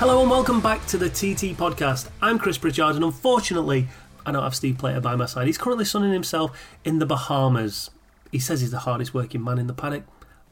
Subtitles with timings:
[0.00, 2.08] Hello and welcome back to the TT podcast.
[2.22, 3.86] I'm Chris Pritchard, and unfortunately,
[4.24, 5.46] I don't have Steve Plater by my side.
[5.46, 7.90] He's currently sunning himself in the Bahamas.
[8.32, 10.04] He says he's the hardest working man in the paddock.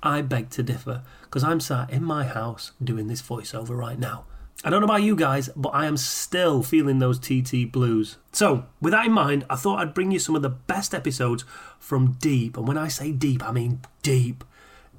[0.02, 4.26] I beg to differ, because I'm sat in my house doing this voiceover right now.
[4.64, 8.18] I don't know about you guys, but I am still feeling those TT blues.
[8.32, 11.46] So, with that in mind, I thought I'd bring you some of the best episodes
[11.78, 14.44] from deep, and when I say deep, I mean deep,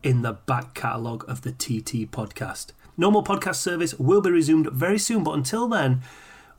[0.02, 2.72] in the back catalogue of the TT podcast.
[2.99, 6.02] Normal podcast service will be resumed very soon, but until then,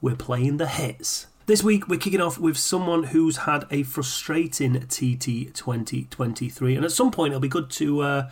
[0.01, 1.27] we're playing the hits.
[1.45, 6.93] This week, we're kicking off with someone who's had a frustrating TT 2023, and at
[6.93, 8.01] some point, it'll be good to.
[8.01, 8.31] Uh,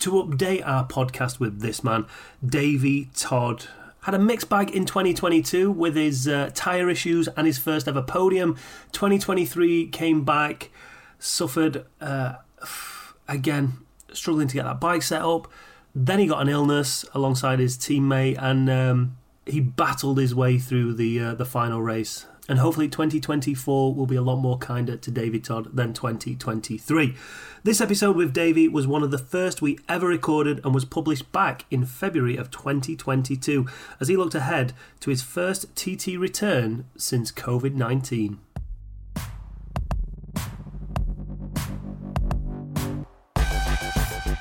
[0.00, 2.06] to update our podcast with this man,
[2.44, 3.66] Davey Todd.
[4.02, 8.02] Had a mixed bag in 2022 with his uh, tyre issues and his first ever
[8.02, 8.54] podium.
[8.92, 10.70] 2023 came back,
[11.18, 12.34] suffered uh,
[13.26, 13.78] again,
[14.12, 15.50] struggling to get that bike set up.
[16.00, 20.94] Then he got an illness alongside his teammate, and um, he battled his way through
[20.94, 22.24] the uh, the final race.
[22.48, 27.16] And hopefully, 2024 will be a lot more kinder to Davey Todd than 2023.
[27.64, 31.32] This episode with Davey was one of the first we ever recorded and was published
[31.32, 33.66] back in February of 2022
[34.00, 38.38] as he looked ahead to his first TT return since COVID 19.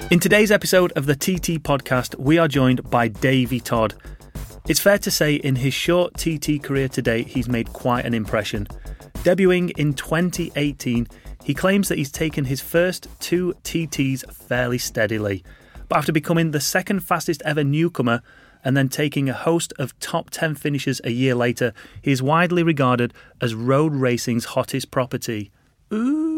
[0.09, 3.93] In today's episode of the TT podcast, we are joined by Davey Todd.
[4.69, 8.13] It's fair to say, in his short TT career to date, he's made quite an
[8.13, 8.69] impression.
[9.25, 11.07] Debuting in 2018,
[11.43, 15.43] he claims that he's taken his first two TTs fairly steadily.
[15.89, 18.21] But after becoming the second fastest ever newcomer
[18.63, 22.63] and then taking a host of top 10 finishes a year later, he is widely
[22.63, 25.51] regarded as road racing's hottest property.
[25.93, 26.36] Ooh.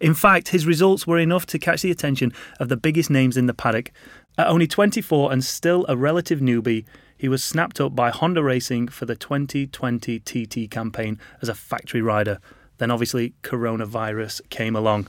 [0.00, 3.46] In fact, his results were enough to catch the attention of the biggest names in
[3.46, 3.92] the paddock.
[4.38, 6.84] At only 24 and still a relative newbie,
[7.16, 12.02] he was snapped up by Honda Racing for the 2020 TT campaign as a factory
[12.02, 12.38] rider.
[12.78, 15.08] Then, obviously, coronavirus came along.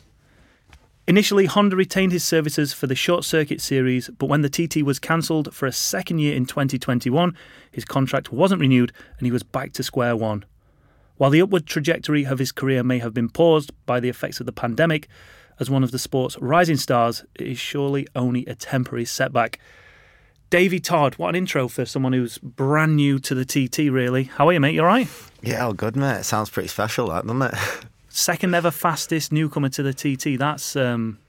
[1.09, 4.99] Initially, Honda retained his services for the short circuit series, but when the TT was
[4.99, 7.33] cancelled for a second year in 2021,
[7.71, 10.43] his contract wasn't renewed and he was back to square one.
[11.17, 14.45] While the upward trajectory of his career may have been paused by the effects of
[14.45, 15.07] the pandemic,
[15.59, 19.59] as one of the sport's rising stars, it is surely only a temporary setback.
[20.49, 24.25] Davey Todd, what an intro for someone who's brand new to the TT, really.
[24.25, 24.75] How are you, mate?
[24.75, 25.07] You all right?
[25.41, 26.19] Yeah, all good, mate.
[26.19, 27.55] It sounds pretty special, that, doesn't it?
[28.09, 30.39] Second ever fastest newcomer to the TT.
[30.39, 30.75] That's.
[30.75, 31.19] Um,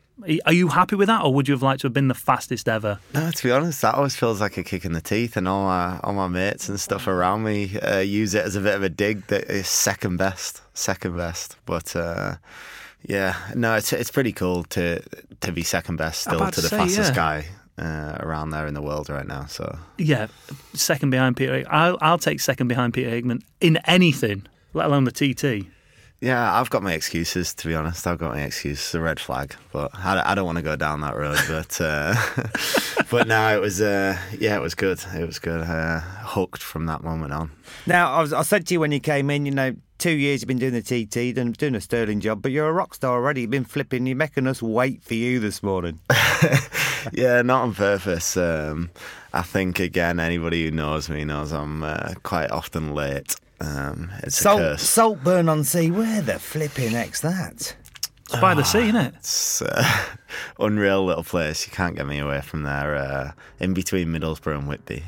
[0.47, 2.69] are you happy with that, or would you have liked to have been the fastest
[2.69, 2.99] ever?
[3.15, 5.65] No, to be honest, that always feels like a kick in the teeth, and all
[5.65, 8.83] my all my mates and stuff around me uh, use it as a bit of
[8.83, 11.57] a dig that is second best, second best.
[11.67, 12.37] But uh,
[13.07, 15.01] yeah, no, it's it's pretty cool to
[15.41, 17.15] to be second best still to the say, fastest yeah.
[17.15, 17.47] guy
[17.79, 19.47] uh, around there in the world right now.
[19.47, 20.27] So yeah,
[20.75, 21.65] second behind Peter.
[21.71, 25.69] I'll I'll take second behind Peter Hickman in anything, let alone the TT.
[26.21, 28.07] Yeah, I've got my excuses to be honest.
[28.07, 28.93] I've got my excuses.
[28.95, 31.39] A red flag, but I, I don't want to go down that road.
[31.49, 32.15] But uh,
[33.11, 34.99] but no, it was uh, yeah, it was good.
[35.15, 35.61] It was good.
[35.61, 37.51] Uh, hooked from that moment on.
[37.87, 40.41] Now I, was, I said to you when you came in, you know, two years
[40.43, 43.43] you've been doing the TT, doing a sterling job, but you're a rock star already.
[43.43, 44.07] You've been flipping.
[44.07, 46.01] You're making us wait for you this morning.
[47.13, 48.37] yeah, not on purpose.
[48.37, 48.91] Um,
[49.33, 53.37] I think again, anybody who knows me knows I'm uh, quite often late.
[53.61, 54.83] Um, it's Salt, a curse.
[54.83, 55.91] Saltburn on Sea.
[55.91, 57.77] Where the flipping heck's that?
[58.31, 59.15] It's by the sea, isn't it?
[59.17, 60.07] It's uh,
[60.59, 61.67] unreal little place.
[61.67, 62.95] You can't get me away from there.
[62.95, 65.03] Uh, in between Middlesbrough and Whitby,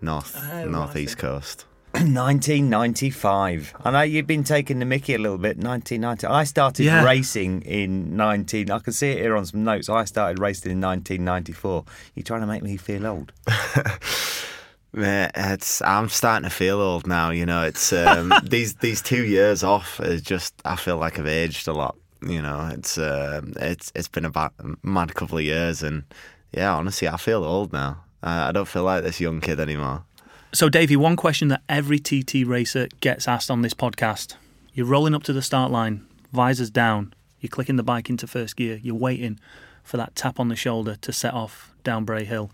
[0.00, 1.66] north oh, northeast coast.
[1.94, 3.74] 1995.
[3.84, 5.58] I know you've been taking the Mickey a little bit.
[5.58, 6.26] 1990.
[6.26, 7.04] I started yeah.
[7.04, 8.70] racing in 19.
[8.70, 9.88] I can see it here on some notes.
[9.88, 11.84] I started racing in 1994.
[12.14, 13.32] You're trying to make me feel old.
[14.96, 17.30] It's I'm starting to feel old now.
[17.30, 21.26] You know, it's um, these these two years off is just I feel like I've
[21.26, 21.96] aged a lot.
[22.22, 26.04] You know, it's uh, it's it's been about a mad couple of years, and
[26.52, 28.02] yeah, honestly, I feel old now.
[28.22, 30.04] I don't feel like this young kid anymore.
[30.52, 34.36] So, Davey, one question that every TT racer gets asked on this podcast:
[34.72, 38.56] You're rolling up to the start line, visors down, you're clicking the bike into first
[38.56, 39.38] gear, you're waiting
[39.82, 42.50] for that tap on the shoulder to set off down Bray Hill.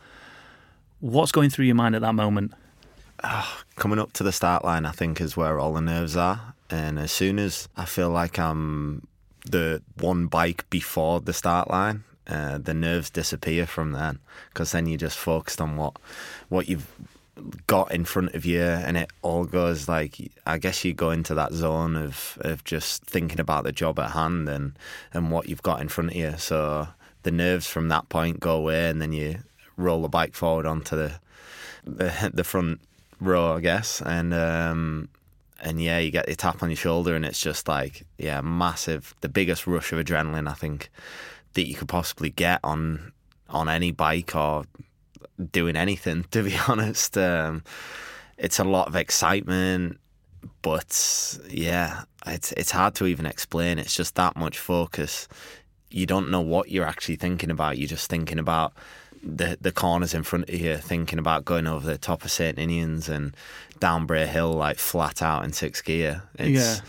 [1.01, 2.53] What's going through your mind at that moment?
[3.25, 6.55] Oh, coming up to the start line, I think, is where all the nerves are.
[6.69, 9.07] And as soon as I feel like I'm
[9.47, 14.19] the one bike before the start line, uh, the nerves disappear from then
[14.51, 15.95] because then you're just focused on what
[16.49, 16.87] what you've
[17.67, 21.35] got in front of you and it all goes like I guess you go into
[21.35, 24.79] that zone of of just thinking about the job at hand and
[25.13, 26.89] and what you've got in front of you so
[27.23, 29.39] the nerves from that point go away and then you
[29.81, 31.21] roll the bike forward onto the
[31.85, 32.81] the, the front
[33.21, 35.09] row, I guess, and um,
[35.63, 39.15] and yeah, you get the tap on your shoulder, and it's just like yeah, massive,
[39.21, 40.91] the biggest rush of adrenaline I think
[41.55, 43.13] that you could possibly get on
[43.49, 44.65] on any bike or
[45.53, 46.25] doing anything.
[46.31, 47.63] To be honest, um,
[48.39, 49.99] it's a lot of excitement,
[50.63, 53.79] but yeah, it's it's hard to even explain.
[53.79, 55.29] It's just that much focus.
[55.91, 57.77] You don't know what you're actually thinking about.
[57.79, 58.73] You're just thinking about
[59.23, 62.57] the the corners in front of you, thinking about going over the top of St
[62.59, 63.37] Ninians and
[63.79, 66.23] down Bray Hill like flat out in sixth gear.
[66.39, 66.51] It's
[66.81, 66.85] Yeah.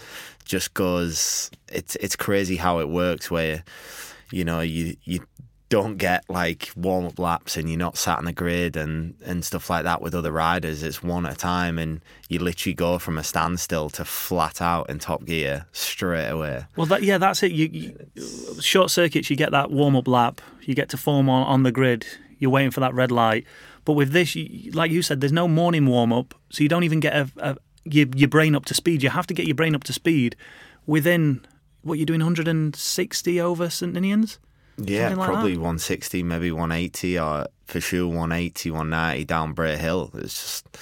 [0.45, 1.51] just goes.
[1.69, 3.29] It's it's crazy how it works.
[3.31, 3.63] Where
[4.31, 5.25] you know you you
[5.71, 9.43] don't get like warm up laps and you're not sat on the grid and and
[9.45, 10.83] stuff like that with other riders.
[10.83, 14.89] It's one at a time, and you literally go from a standstill to flat out
[14.89, 16.65] in top gear straight away.
[16.75, 17.53] Well, that, yeah, that's it.
[17.53, 21.47] You, you short circuits, you get that warm up lap, you get to form on,
[21.47, 22.05] on the grid.
[22.37, 23.45] You're waiting for that red light.
[23.85, 26.83] But with this, you, like you said, there's no morning warm up, so you don't
[26.83, 29.03] even get a, a, your your brain up to speed.
[29.03, 30.35] You have to get your brain up to speed
[30.85, 31.45] within
[31.81, 34.37] what you're doing 160 over St Ninians.
[34.77, 35.59] Yeah, like probably that.
[35.59, 40.11] 160, maybe 180, or for sure 180, 190 down Bray Hill.
[40.15, 40.77] It's just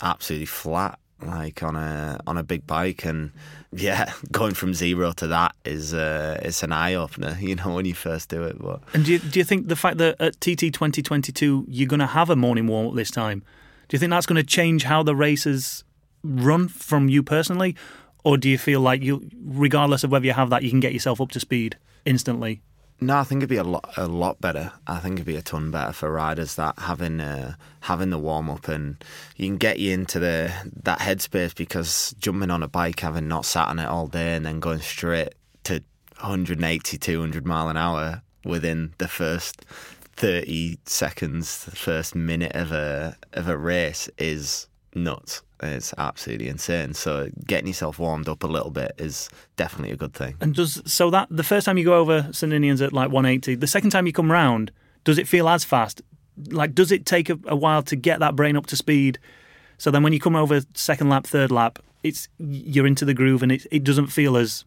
[0.00, 3.32] absolutely flat, like on a on a big bike, and
[3.72, 7.84] yeah, going from zero to that is uh, it's an eye opener, you know, when
[7.84, 8.58] you first do it.
[8.60, 12.00] But And do you, do you think the fact that at TT 2022 you're going
[12.00, 13.42] to have a morning warm up this time,
[13.88, 15.84] do you think that's going to change how the races
[16.22, 17.76] run from you personally?
[18.24, 20.92] Or do you feel like you, regardless of whether you have that, you can get
[20.92, 22.60] yourself up to speed instantly?
[23.00, 24.72] No, I think it'd be a lot, a lot better.
[24.86, 28.50] I think it'd be a ton better for riders that having uh, having the warm
[28.50, 29.02] up and
[29.36, 30.52] you can get you into the
[30.82, 34.44] that headspace because jumping on a bike, having not sat on it all day, and
[34.44, 35.34] then going straight
[35.64, 35.80] to
[36.20, 39.64] 180, 200 mile an hour within the first
[40.16, 44.66] 30 seconds, the first minute of a of a race is
[45.04, 45.42] nuts.
[45.60, 46.94] It's absolutely insane.
[46.94, 50.36] So getting yourself warmed up a little bit is definitely a good thing.
[50.40, 53.56] And does so that the first time you go over St Ninians at like 180,
[53.56, 54.70] the second time you come round,
[55.04, 56.00] does it feel as fast?
[56.50, 59.18] Like, does it take a, a while to get that brain up to speed?
[59.78, 63.42] So then when you come over second lap, third lap, it's you're into the groove
[63.42, 64.64] and it, it doesn't feel as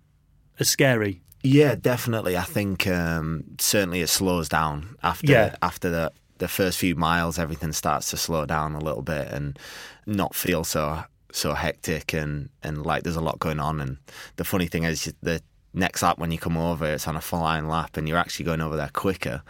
[0.59, 1.21] as scary.
[1.43, 2.35] Yeah, definitely.
[2.37, 5.55] I think um, certainly it slows down after Yeah.
[5.61, 7.39] after the the first few miles.
[7.39, 9.57] Everything starts to slow down a little bit and
[10.15, 11.03] not feel so
[11.33, 13.79] so hectic and and like there's a lot going on.
[13.81, 13.97] And
[14.35, 15.41] the funny thing is the
[15.73, 18.43] next lap when you come over, it's on a full line lap, and you're actually
[18.45, 19.41] going over there quicker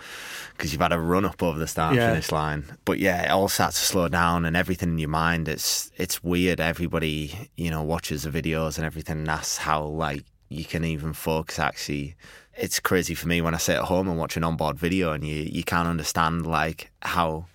[0.56, 2.10] because you've had a run up over the start Yeah.
[2.10, 2.78] finish line.
[2.86, 5.48] But yeah, it all starts to slow down, and everything in your mind.
[5.48, 6.60] It's it's weird.
[6.60, 11.14] Everybody you know watches the videos and everything, and that's how like you can even
[11.14, 11.58] focus.
[11.58, 12.16] Actually,
[12.56, 15.26] it's crazy for me when I sit at home and watch an onboard video, and
[15.26, 17.46] you you can't understand like how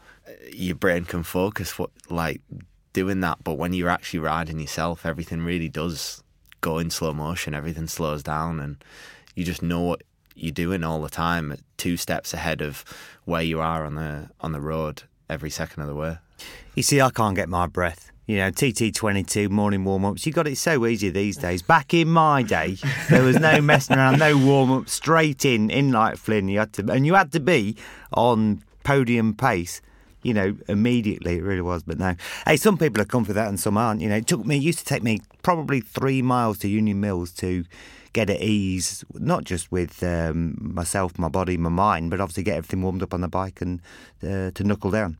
[0.52, 2.40] your brain can focus what like
[2.96, 3.44] doing that.
[3.44, 6.22] But when you're actually riding yourself, everything really does
[6.62, 7.52] go in slow motion.
[7.52, 8.82] Everything slows down, and
[9.34, 10.02] you just know what
[10.34, 12.84] you're doing all the time, two steps ahead of
[13.26, 16.16] where you are on the on the road every second of the way.
[16.74, 18.10] You see, I can't get my breath.
[18.26, 20.26] You know, TT22 morning warm ups.
[20.26, 21.60] You got it so easy these days.
[21.62, 22.78] Back in my day,
[23.10, 26.48] there was no messing around, no warm up, straight in, in like Flynn.
[26.48, 27.76] You had to, and you had to be
[28.12, 29.82] on podium pace.
[30.26, 31.82] You know, immediately it really was.
[31.84, 32.14] But no,
[32.46, 34.00] hey, some people have come for that and some aren't.
[34.00, 37.00] You know, it took me, it used to take me probably three miles to Union
[37.00, 37.64] Mills to
[38.12, 42.56] get at ease, not just with um, myself, my body, my mind, but obviously get
[42.56, 43.80] everything warmed up on the bike and
[44.22, 45.18] uh, to knuckle down.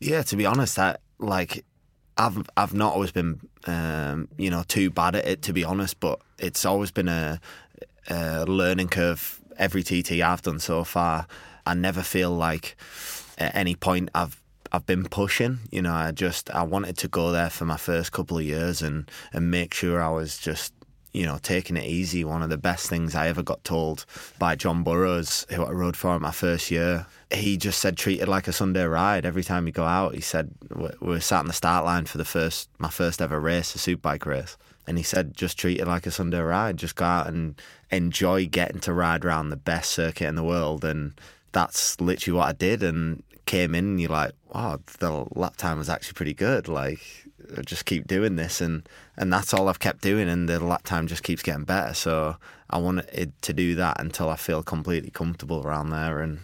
[0.00, 1.64] Yeah, to be honest, I like
[2.16, 5.98] I've I've not always been um, you know too bad at it to be honest,
[5.98, 7.40] but it's always been a,
[8.08, 9.40] a learning curve.
[9.56, 11.26] Every TT I've done so far,
[11.66, 12.76] I never feel like
[13.40, 14.40] at any point I've
[14.72, 15.60] I've been pushing.
[15.72, 18.82] You know, I just I wanted to go there for my first couple of years
[18.82, 20.72] and and make sure I was just
[21.12, 22.24] you know, taking it easy.
[22.24, 24.06] One of the best things I ever got told
[24.38, 27.06] by John Burrows, who I rode for in my first year.
[27.32, 29.26] He just said, treat it like a Sunday ride.
[29.26, 32.18] Every time you go out, he said, we were sat on the start line for
[32.18, 34.56] the first, my first ever race, a superbike race.
[34.86, 36.76] And he said, just treat it like a Sunday ride.
[36.76, 40.84] Just go out and enjoy getting to ride around the best circuit in the world.
[40.84, 41.12] And
[41.52, 42.82] that's literally what I did.
[42.82, 46.68] And came in and you're like, wow, the lap time was actually pretty good.
[46.68, 47.00] Like,
[47.58, 50.84] I just keep doing this and and that's all I've kept doing and the lap
[50.84, 52.36] time just keeps getting better so
[52.68, 56.38] I wanted to do that until I feel completely comfortable around there and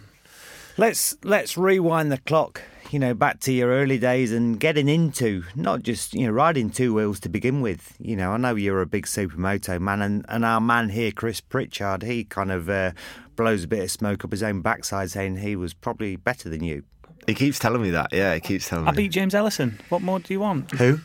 [0.79, 2.61] Let's let's rewind the clock,
[2.91, 6.69] you know, back to your early days and getting into not just you know riding
[6.69, 7.97] two wheels to begin with.
[7.99, 11.41] You know, I know you're a big supermoto man, and, and our man here, Chris
[11.41, 12.91] Pritchard, he kind of uh,
[13.37, 16.63] blows a bit of smoke up his own backside, saying he was probably better than
[16.63, 16.83] you.
[17.27, 18.13] He keeps telling me that.
[18.13, 18.97] Yeah, he keeps telling me I me.
[19.05, 19.79] beat James Ellison.
[19.89, 20.71] What more do you want?
[20.73, 21.01] Who?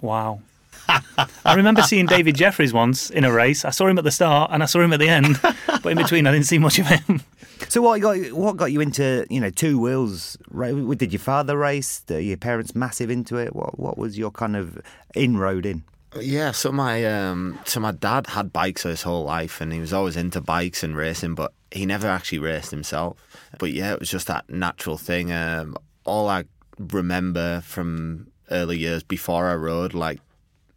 [0.00, 0.40] Wow.
[0.88, 3.64] I remember seeing David Jeffries once in a race.
[3.64, 5.96] I saw him at the start and I saw him at the end, but in
[5.96, 7.22] between I didn't see much of him.
[7.68, 10.36] So what got what got you into you know two wheels?
[10.50, 12.02] ra- Did your father race?
[12.08, 13.54] Were your parents massive into it?
[13.56, 14.78] What what was your kind of
[15.14, 15.84] inroad in?
[16.20, 19.92] Yeah, so my um, so my dad had bikes his whole life, and he was
[19.92, 23.18] always into bikes and racing, but he never actually raced himself.
[23.58, 25.32] But yeah, it was just that natural thing.
[25.32, 26.44] Um, all I
[26.78, 30.20] remember from early years before I rode, like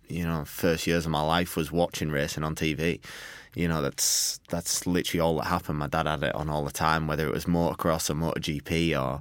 [0.08, 3.00] you know, first years of my life was watching racing on TV.
[3.54, 5.78] You know, that's that's literally all that happened.
[5.78, 9.20] My dad had it on all the time, whether it was motocross or MotoGP or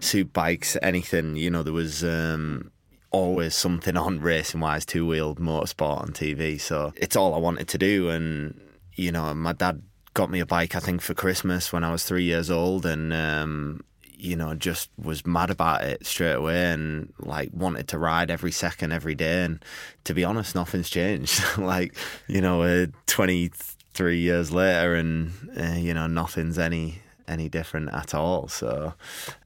[0.00, 1.36] suit bikes, anything.
[1.36, 2.70] You know, there was um,
[3.14, 6.60] always something on racing wise, two wheeled motorsport on TV.
[6.60, 8.08] So it's all I wanted to do.
[8.10, 8.60] And,
[8.96, 9.82] you know, my dad
[10.14, 12.84] got me a bike, I think, for Christmas when I was three years old.
[12.84, 13.84] And, um,
[14.16, 18.52] you know, just was mad about it straight away and like wanted to ride every
[18.52, 19.44] second, every day.
[19.44, 19.64] And
[20.04, 21.40] to be honest, nothing's changed.
[21.58, 21.94] like,
[22.26, 28.14] you know, uh, 23 years later and, uh, you know, nothing's any any different at
[28.14, 28.48] all.
[28.48, 28.94] So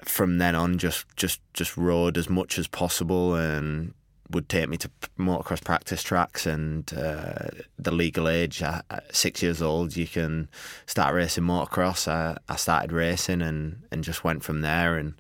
[0.05, 3.95] from then on, just just just rode as much as possible and
[4.31, 9.43] would take me to motocross practice tracks and uh, the legal age at at six
[9.43, 10.49] years old you can
[10.87, 12.09] start racing motocross.
[12.09, 15.15] I, I started racing and, and just went from there and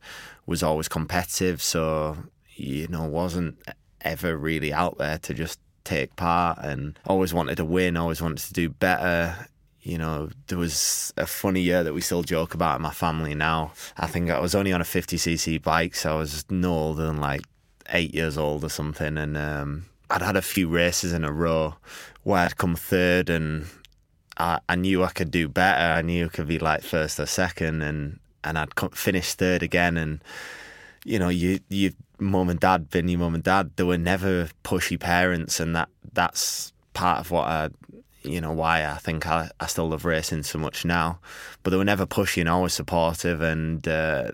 [0.46, 1.62] was always competitive.
[1.62, 2.16] So
[2.54, 3.56] you know wasn't
[4.02, 8.38] ever really out there to just take part and always wanted to win always wanted
[8.38, 9.48] to do better
[9.88, 13.34] you know, there was a funny year that we still joke about in my family
[13.34, 13.72] now.
[13.96, 17.16] I think I was only on a 50cc bike, so I was no older than
[17.16, 17.40] like
[17.88, 19.16] eight years old or something.
[19.16, 21.76] And um, I'd had a few races in a row
[22.22, 23.64] where I'd come third, and
[24.36, 25.94] I, I knew I could do better.
[25.94, 29.62] I knew I could be like first or second, and, and I'd come, finish third
[29.62, 29.96] again.
[29.96, 30.22] And,
[31.06, 34.50] you know, you, you, mum and dad, being your mum and dad, they were never
[34.64, 37.70] pushy parents, and that that's part of what I
[38.22, 41.18] you know why I think I, I still love racing so much now.
[41.62, 44.32] But they were never pushy always supportive, and uh,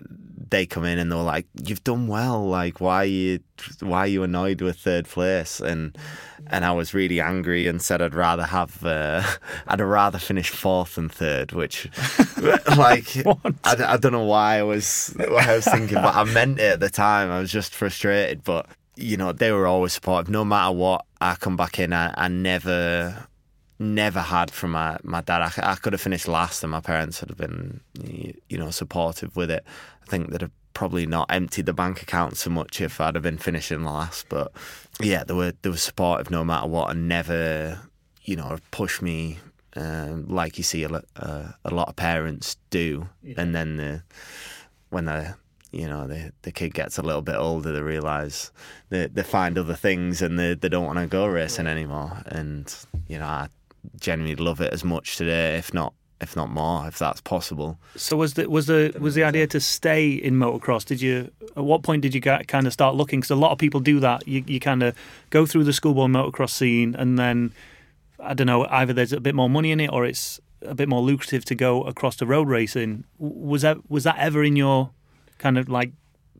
[0.49, 2.45] they come in and they were like, "You've done well.
[2.47, 3.39] Like, why are you
[3.79, 5.97] why are you annoyed with third place?" And
[6.47, 9.23] and I was really angry and said I'd rather have uh,
[9.67, 11.89] I'd rather finish fourth than third, which
[12.77, 13.15] like
[13.63, 16.73] I, I don't know why I was what I was thinking, but I meant it
[16.73, 17.29] at the time.
[17.29, 20.29] I was just frustrated, but you know they were always supportive.
[20.29, 21.93] No matter what, I come back in.
[21.93, 23.27] I, I never
[23.79, 25.41] never had from my, my dad.
[25.41, 27.81] I, I could have finished last and my parents would have been,
[28.49, 29.63] you know, supportive with it.
[30.03, 33.23] I think they'd have probably not emptied the bank account so much if I'd have
[33.23, 34.27] been finishing last.
[34.29, 34.51] But
[35.01, 37.79] yeah, they were, they were supportive no matter what and never,
[38.23, 39.39] you know, pushed me
[39.75, 43.09] um, like you see a, uh, a lot of parents do.
[43.37, 44.03] And then the,
[44.89, 45.35] when the
[45.71, 48.51] you know the the kid gets a little bit older, they realise
[48.89, 52.23] they they find other things and they they don't want to go racing anymore.
[52.27, 52.73] And
[53.07, 53.49] you know, I
[53.99, 57.77] genuinely love it as much today, if not if not more, if that's possible.
[57.95, 60.85] So was the was the was the idea to stay in motocross?
[60.85, 63.19] Did you at what point did you get, kind of start looking?
[63.19, 64.27] Because a lot of people do that.
[64.27, 64.95] You you kind of
[65.29, 67.51] go through the schoolboy motocross scene, and then
[68.19, 70.89] I don't know either there's a bit more money in it or it's a bit
[70.89, 73.03] more lucrative to go across to road racing.
[73.19, 74.91] Was that was that ever in your
[75.37, 75.91] kind of like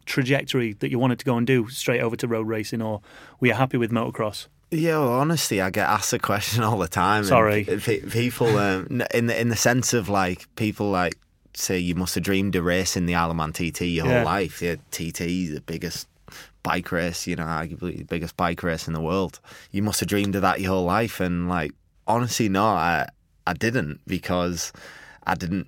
[0.06, 3.02] trajectory that you wanted to go and do straight over to road racing, or
[3.40, 4.48] were you happy with motocross?
[4.72, 7.24] Yeah, well, honestly, I get asked the question all the time.
[7.24, 7.64] Sorry.
[7.64, 11.16] pe- pe- people um, in the in the sense of like people like
[11.54, 14.16] say you must have dreamed of racing the Isle of Man TT your Yeah.
[14.18, 14.62] whole life.
[14.62, 15.20] Yeah, TT
[15.54, 16.08] the biggest
[16.64, 19.40] bike race, you know, arguably the biggest bike race in the world.
[19.72, 21.72] You must have dreamed of that your whole life, and like
[22.08, 23.08] honestly, no, I
[23.48, 24.74] I didn't because
[25.26, 25.68] I didn't.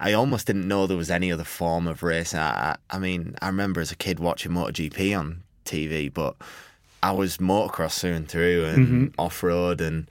[0.00, 2.40] I almost didn't know there was any other form of racing.
[2.40, 6.34] I, I I mean, I remember as a kid watching MotoGP on TV, but
[7.02, 8.30] I was motocross through and mm-hmm.
[8.30, 10.08] through and off road, and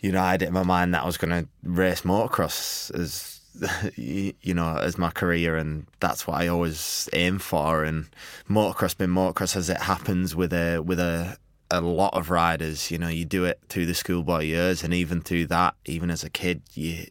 [0.00, 2.94] you know, I had it in my mind that I was going to race motocross
[2.94, 3.40] as
[3.96, 7.84] you you know as my career, and that's what I always aim for.
[7.84, 8.08] And
[8.48, 11.36] motocross been motocross as it happens with a with a
[11.70, 12.90] a lot of riders.
[12.90, 16.24] You know, you do it through the schoolboy years, and even through that, even as
[16.24, 17.06] a kid, you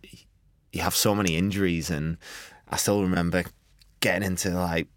[0.72, 2.18] you have so many injuries, and
[2.70, 3.44] I still remember
[4.00, 4.88] getting into like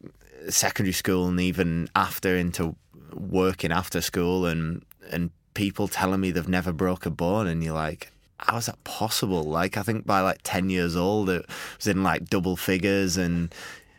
[0.49, 2.75] secondary school and even after into
[3.15, 7.75] working after school and and people telling me they've never broke a bone and you're
[7.75, 11.45] like how is that possible like i think by like 10 years old it
[11.77, 13.53] was in like double figures and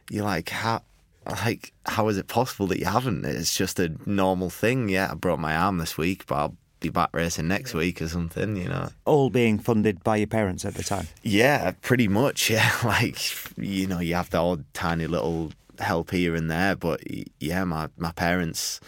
[0.10, 0.82] you're like how
[1.28, 5.14] like how is it possible that you haven't it's just a normal thing yeah i
[5.14, 8.68] broke my arm this week but i'll be back racing next week or something you
[8.68, 11.08] know All being funded by your parents at the time.
[11.22, 12.50] yeah, pretty much.
[12.56, 13.20] Yeah, like
[13.56, 15.52] you know, you have the odd tiny little
[15.82, 16.76] help here and there.
[16.76, 17.02] But
[17.40, 18.80] yeah, my my parents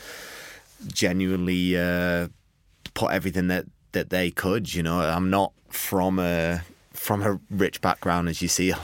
[0.88, 2.28] genuinely uh,
[2.94, 4.74] put everything that that they could.
[4.74, 8.74] You know, I'm not from a from a rich background, as you see.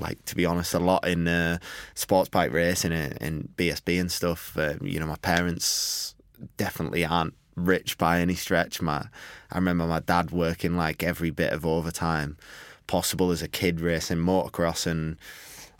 [0.00, 1.58] Like to be honest, a lot in uh,
[1.96, 4.56] sports bike racing and, and BSB and stuff.
[4.56, 6.14] Uh, you know, my parents
[6.56, 8.80] definitely aren't rich by any stretch.
[8.80, 9.06] My,
[9.50, 12.36] I remember my dad working like every bit of overtime
[12.86, 15.16] possible as a kid racing motocross, and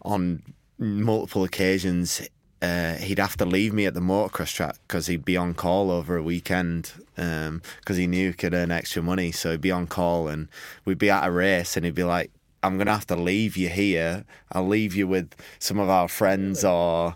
[0.02, 0.42] on
[0.78, 2.23] multiple occasions
[2.61, 5.90] uh, he'd have to leave me at the motocross track because he'd be on call
[5.90, 7.62] over a weekend because um,
[7.94, 9.30] he knew he could earn extra money.
[9.30, 10.49] So he'd be on call and
[10.85, 12.30] we'd be at a race and he'd be like,
[12.62, 14.25] I'm going to have to leave you here.
[14.50, 17.14] I'll leave you with some of our friends or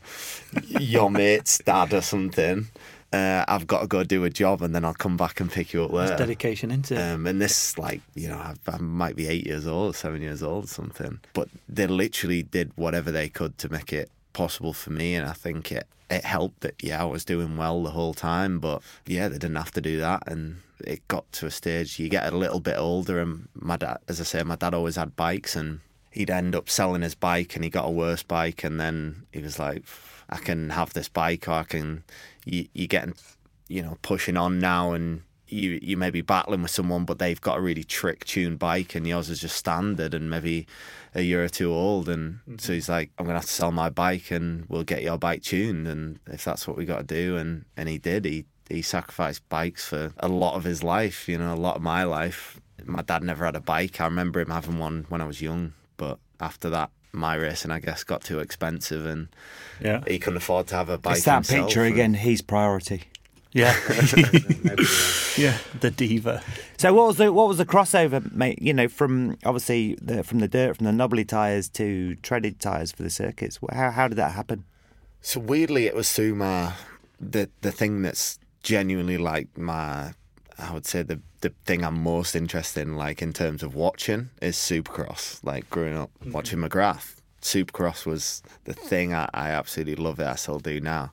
[0.68, 2.68] your mate's dad or something.
[3.12, 5.72] Uh, I've got to go do a job and then I'll come back and pick
[5.74, 6.12] you up later.
[6.12, 7.00] It's dedication into it.
[7.00, 10.42] Um, and this, like, you know, I, I might be eight years old, seven years
[10.42, 11.20] old, or something.
[11.34, 15.32] But they literally did whatever they could to make it possible for me, and I
[15.32, 18.58] think it it helped that yeah I was doing well the whole time.
[18.60, 22.08] But yeah, they didn't have to do that, and it got to a stage you
[22.08, 25.16] get a little bit older, and my dad, as I say, my dad always had
[25.16, 28.80] bikes, and he'd end up selling his bike, and he got a worse bike, and
[28.80, 29.84] then he was like,
[30.28, 32.04] I can have this bike, or I can
[32.44, 33.14] you you're getting
[33.68, 35.22] you know pushing on now and
[35.52, 38.94] you you may be battling with someone, but they've got a really trick tuned bike,
[38.94, 40.66] and yours is just standard and maybe
[41.14, 42.08] a year or two old.
[42.08, 42.58] And mm-hmm.
[42.58, 45.42] so he's like, I'm gonna have to sell my bike, and we'll get your bike
[45.42, 48.24] tuned, and if that's what we got to do, and and he did.
[48.24, 51.82] He he sacrificed bikes for a lot of his life, you know, a lot of
[51.82, 52.58] my life.
[52.84, 54.00] My dad never had a bike.
[54.00, 57.80] I remember him having one when I was young, but after that, my racing, I
[57.80, 59.28] guess, got too expensive, and
[59.80, 61.16] yeah, he couldn't afford to have a bike.
[61.16, 62.14] It's that picture and- again.
[62.14, 63.04] He's priority.
[63.54, 63.74] Yeah.
[65.36, 65.58] yeah.
[65.80, 66.42] The diva.
[66.78, 68.60] So what was the what was the crossover, mate?
[68.62, 72.92] You know, from obviously the, from the dirt, from the knobbly tires to treaded tires
[72.92, 73.58] for the circuits.
[73.70, 74.64] How how did that happen?
[75.20, 76.72] So weirdly, it was through my
[77.20, 80.14] the the thing that's genuinely like my
[80.62, 84.30] I would say the the thing I'm most interested in, like in terms of watching,
[84.40, 85.42] is Supercross.
[85.42, 90.26] Like growing up watching McGrath, Supercross was the thing I, I absolutely love it.
[90.26, 91.12] I still do now.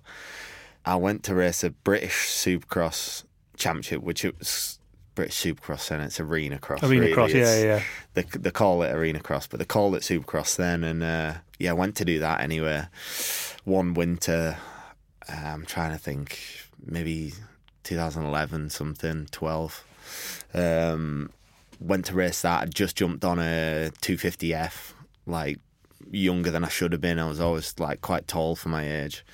[0.85, 3.23] I went to race a British Supercross
[3.57, 4.79] Championship, which it was
[5.15, 6.83] British Supercross and it's Arena Cross.
[6.83, 7.13] Arena really.
[7.13, 7.83] cross, yeah, It's- yeah.
[8.13, 10.83] they, they call it Arena Cross, but they called it Supercross then.
[10.83, 12.83] And uh, yeah, I went to do that anyway.
[13.65, 14.57] One winter,
[15.27, 16.39] uh, I'm trying to think,
[16.83, 17.33] maybe
[17.84, 19.84] 2011, something, 12.
[20.54, 21.32] Um,
[21.80, 22.63] went to race that.
[22.63, 24.94] I just jumped on a 250F,
[25.26, 25.60] like
[26.12, 27.20] younger than I should have been.
[27.20, 29.26] I was always like quite tall for my age.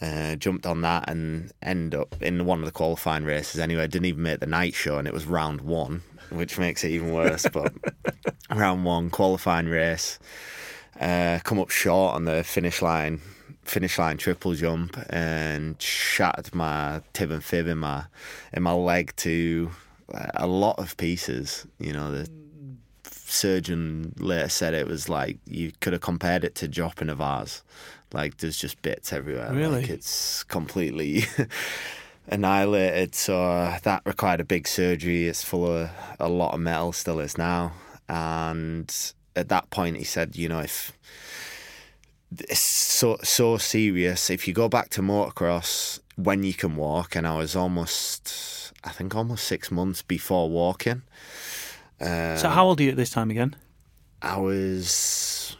[0.00, 3.86] Uh, jumped on that and end up in one of the qualifying races anyway.
[3.86, 7.12] Didn't even make the night show, and it was round one, which makes it even
[7.12, 7.46] worse.
[7.52, 7.72] but
[8.50, 10.18] round one qualifying race,
[11.00, 13.20] uh, come up short on the finish line,
[13.64, 18.04] finish line triple jump, and shattered my tib and fib in my
[18.52, 19.70] in my leg to
[20.34, 21.66] a lot of pieces.
[21.78, 22.28] You know the
[23.32, 27.62] surgeon later said it was like you could have compared it to dropping a vase.
[28.12, 29.52] Like there's just bits everywhere.
[29.52, 29.82] Really?
[29.82, 31.24] Like it's completely
[32.28, 33.14] annihilated.
[33.14, 35.28] So uh, that required a big surgery.
[35.28, 37.72] It's full of a lot of metal, still is now.
[38.08, 38.94] And
[39.34, 40.92] at that point, he said, you know, if
[42.40, 47.26] it's so so serious, if you go back to motocross when you can walk, and
[47.26, 51.02] I was almost, I think, almost six months before walking.
[52.00, 53.56] Uh, So how old are you at this time again?
[54.20, 55.56] I was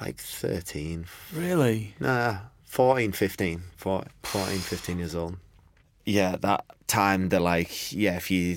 [0.00, 1.94] like 13, Really?
[2.00, 5.36] Nah, 14, 15, 14, 15 years old.
[6.04, 8.56] Yeah, that time they're like, yeah, if you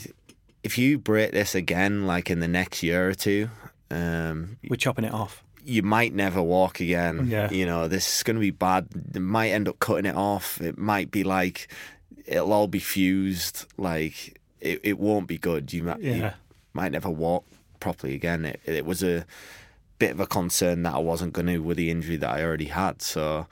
[0.64, 3.50] if you break this again, like in the next year or two,
[3.90, 5.44] um, We're chopping it off.
[5.63, 7.28] You might never walk again.
[7.28, 7.50] Yeah.
[7.52, 8.88] You know, this is going to be bad.
[8.89, 10.60] They might end up cutting it off.
[10.62, 11.67] It might be like,
[12.26, 13.65] it'll all be fused.
[13.78, 15.74] Like, it, it won't be good.
[15.74, 16.32] You might, you
[16.74, 17.45] might never walk
[17.80, 18.45] properly again.
[18.45, 19.26] It, it was a
[20.00, 22.65] bit of a concern that I wasn't going to with the injury that I already
[22.65, 23.02] had.
[23.02, 23.47] So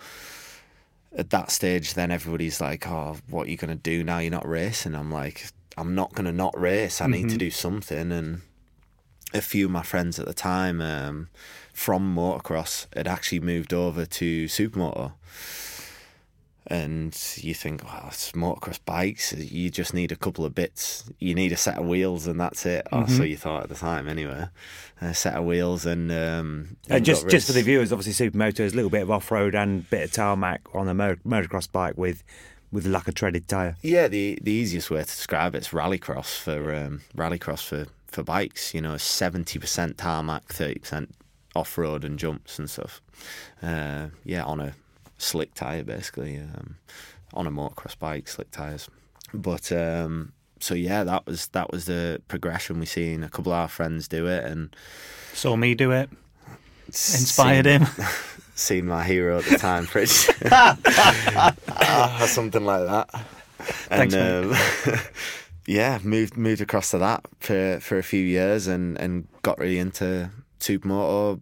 [1.16, 4.20] at that stage, then everybody's like, oh, what are you going to do now?
[4.20, 4.96] You're not racing.
[4.96, 7.02] I'm like, I'm not going to not race.
[7.02, 8.12] I need to do something.
[8.12, 8.42] And
[9.34, 11.30] a few of my friends at the time um,
[11.80, 15.14] from motocross had actually moved over to supermoto.
[16.68, 19.32] And you think, wow, it's motocross bikes.
[19.32, 21.10] You just need a couple of bits.
[21.20, 22.86] You need a set of wheels, and that's it.
[22.92, 24.50] Or so you thought at the time, anyway.
[25.02, 28.74] A set of wheels, and um, and just just for the viewers, obviously Supermoto is
[28.74, 31.98] a little bit of off road and bit of tarmac on a mo- motocross bike
[31.98, 32.24] with
[32.74, 33.78] with like a treaded tire.
[33.82, 38.74] Yeah, the the easiest way to describe it's rallycross for um, rallycross for, for bikes.
[38.76, 41.16] You know, seventy percent tarmac, thirty percent
[41.56, 43.02] off road and jumps and stuff.
[43.62, 44.74] Uh, yeah, on a
[45.18, 46.76] slick tire basically um,
[47.34, 48.90] on a motocross bike, slick tires.
[49.34, 53.24] But um, so yeah, that was that was the progression we seen.
[53.24, 54.76] A couple of our friends do it and
[55.34, 56.10] Saw me do it.
[56.88, 57.86] Inspired him.
[58.56, 60.10] Seen my hero at the time, Fridge.
[62.28, 63.10] something like that.
[63.60, 64.58] Thanks, and um,
[65.68, 69.80] yeah, moved moved across to that for for a few years and and got really
[69.80, 71.40] into supermoto.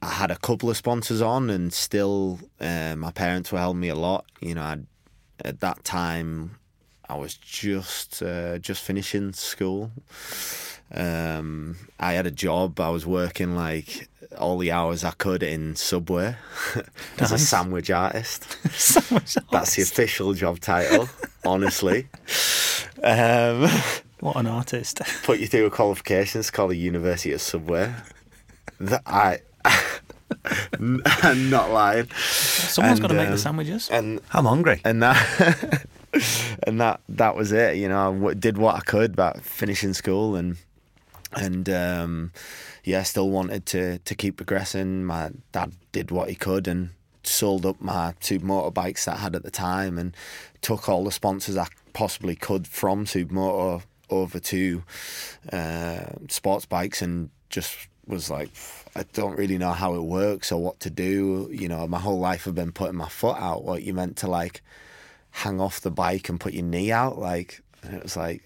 [0.00, 3.88] I had a couple of sponsors on, and still, uh, my parents were helping me
[3.88, 4.24] a lot.
[4.40, 4.86] You know, I'd,
[5.44, 6.56] at that time,
[7.08, 9.90] I was just uh, just finishing school.
[10.92, 12.80] Um, I had a job.
[12.80, 16.36] I was working like all the hours I could in Subway
[17.18, 17.48] as a Nice.
[17.48, 18.46] sandwich artist.
[19.50, 21.08] That's the official job title,
[21.44, 22.08] honestly.
[23.02, 23.68] Um,
[24.18, 25.00] What an artist.
[25.22, 26.40] put you through a qualification.
[26.40, 27.92] It's called the University of Subway.
[28.80, 29.40] That I,
[30.78, 32.08] I'm not lying.
[32.10, 33.88] Someone's got to And, make the um, sandwiches.
[33.90, 34.80] And I'm hungry.
[34.84, 35.86] and that
[36.62, 37.76] and that that was it.
[37.76, 40.56] You know, I w- did what I could about finishing school and
[41.32, 42.32] and um,
[42.84, 45.04] yeah, still wanted to to keep progressing.
[45.04, 46.90] My dad did what he could and
[47.24, 50.16] sold up my two motorbikes that I had at the time and
[50.62, 54.82] took all the sponsors I possibly could from Supermoto over to
[55.52, 58.50] uh, sports bikes and just was like
[58.96, 61.48] I don't really know how it works or what to do.
[61.52, 63.64] You know, my whole life I've been putting my foot out.
[63.64, 64.62] What you meant to like
[65.30, 68.42] hang off the bike and put your knee out, like and it was like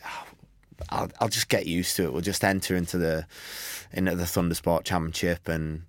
[0.90, 2.12] I'll I'll just get used to it.
[2.12, 3.27] We'll just enter into the
[3.92, 5.85] into the Thundersport Championship and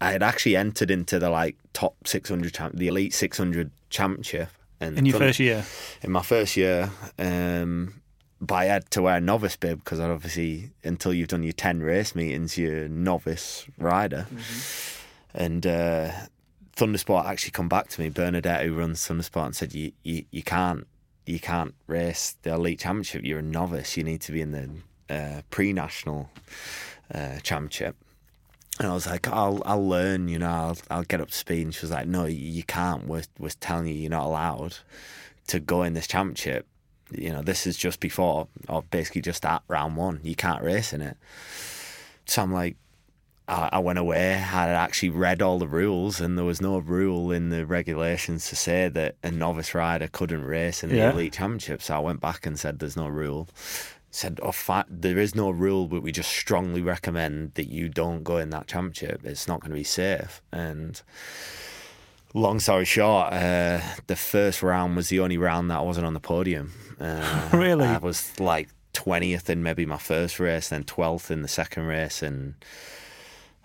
[0.00, 4.48] I had actually entered into the like top 600 champ, the elite 600 championship
[4.80, 5.64] and In your first year.
[6.02, 8.01] in my first year, um,
[8.50, 12.14] I had to wear a novice bib because obviously until you've done your ten race
[12.14, 14.26] meetings, you're a novice rider.
[15.34, 16.10] And uh,
[16.76, 18.08] Thundersport actually come back to me.
[18.08, 20.86] Bernadette, who runs Thundersport, and said, "You you, you can't
[21.26, 23.24] you can't race the elite championship.
[23.24, 23.96] You're a novice.
[23.96, 26.30] You need to be in the uh, pre-national
[27.14, 27.96] uh, championship."
[28.78, 31.62] And I was like, I'll I'll learn, you know, I'll I'll get up to speed.
[31.62, 33.06] And she was like, No, you can't.
[33.06, 34.78] We're we're telling you you're not allowed
[35.48, 36.66] to go in this championship.
[37.10, 40.20] You know, this is just before or basically just at round one.
[40.22, 41.16] You can't race in it.
[42.26, 42.76] So I'm like
[43.48, 47.32] I, I went away, had actually read all the rules, and there was no rule
[47.32, 51.10] in the regulations to say that a novice rider couldn't race in the Yeah.
[51.12, 51.82] elite championship.
[51.82, 53.48] So I went back and said, "There's no rule."
[54.10, 58.22] Said, "Oh, fi- there is no rule, but we just strongly recommend that you don't
[58.22, 59.22] go in that championship.
[59.24, 61.00] It's not going to be safe." And
[62.34, 66.14] long story short, uh, the first round was the only round that I wasn't on
[66.14, 66.72] the podium.
[67.00, 67.86] Uh, Really?
[67.86, 72.22] I was like twentieth in maybe my first race, then twelfth in the second race,
[72.22, 72.54] and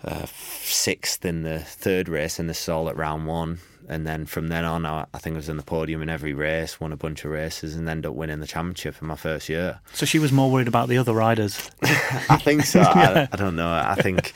[0.04, 3.60] uh, sixth in the third race, and this is all at round one.
[3.90, 6.34] And then from then on, I, I think I was in the podium in every
[6.34, 9.48] race, won a bunch of races, and ended up winning the championship in my first
[9.48, 9.80] year.
[9.94, 11.72] So she was more worried about the other riders.
[11.84, 12.82] I think so.
[12.82, 13.70] I, I don't know.
[13.70, 14.34] I think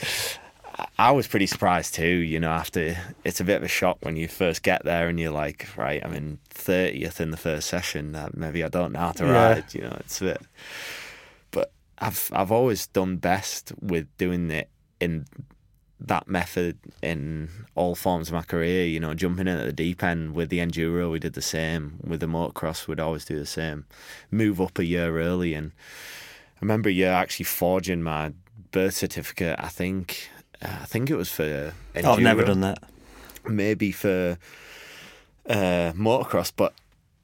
[0.97, 2.05] I- was pretty surprised too.
[2.05, 5.19] You know, after it's a bit of a shock when you first get there and
[5.19, 8.15] you're like, right, I'm in thirtieth in the first session.
[8.15, 9.31] Uh, maybe I don't know how to Yeah.
[9.53, 9.73] ride.
[9.73, 10.41] You know, it's a bit.
[11.51, 15.25] But I've I've always done best with doing it in
[16.03, 18.85] that method in all forms of my career.
[18.85, 21.99] You know, jumping in at the deep end with the enduro, we did the same.
[22.03, 23.85] With the motocross, we'd always do the same.
[24.31, 25.71] Move up a year early, and
[26.55, 28.33] I remember a year actually forging my
[28.71, 29.57] birth certificate.
[29.59, 30.29] I think,
[30.61, 31.73] I think it was for.
[31.95, 32.83] Enduro, I've never done that.
[33.47, 34.37] Maybe for
[35.47, 36.73] uh, motocross, but.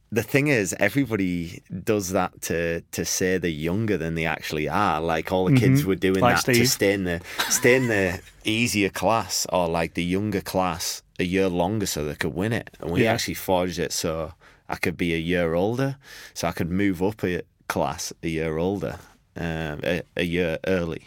[0.10, 5.02] The thing is, everybody does that to to say they're younger than they actually are.
[5.02, 7.19] Like all the kids were doing Like that to stay in the
[7.50, 12.15] stay in the easier class or like the younger class a year longer so they
[12.15, 12.69] could win it.
[12.80, 13.12] And we Yeah.
[13.12, 14.32] actually forged it so
[14.69, 15.97] I could be a year older,
[16.34, 19.00] so I could move up a class a year older,
[19.36, 21.04] um, a, a year early.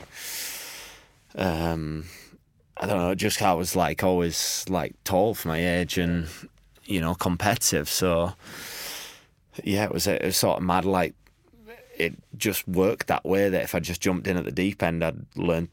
[1.36, 2.04] Um,
[2.80, 6.26] I don't know, just I was like always like tall for my age and
[6.84, 8.32] you know competitive, so
[9.62, 11.14] yeah, it was it was sort of mad like
[12.00, 15.04] it just worked that way that if I just jumped in at the deep end,
[15.04, 15.68] I'd learn,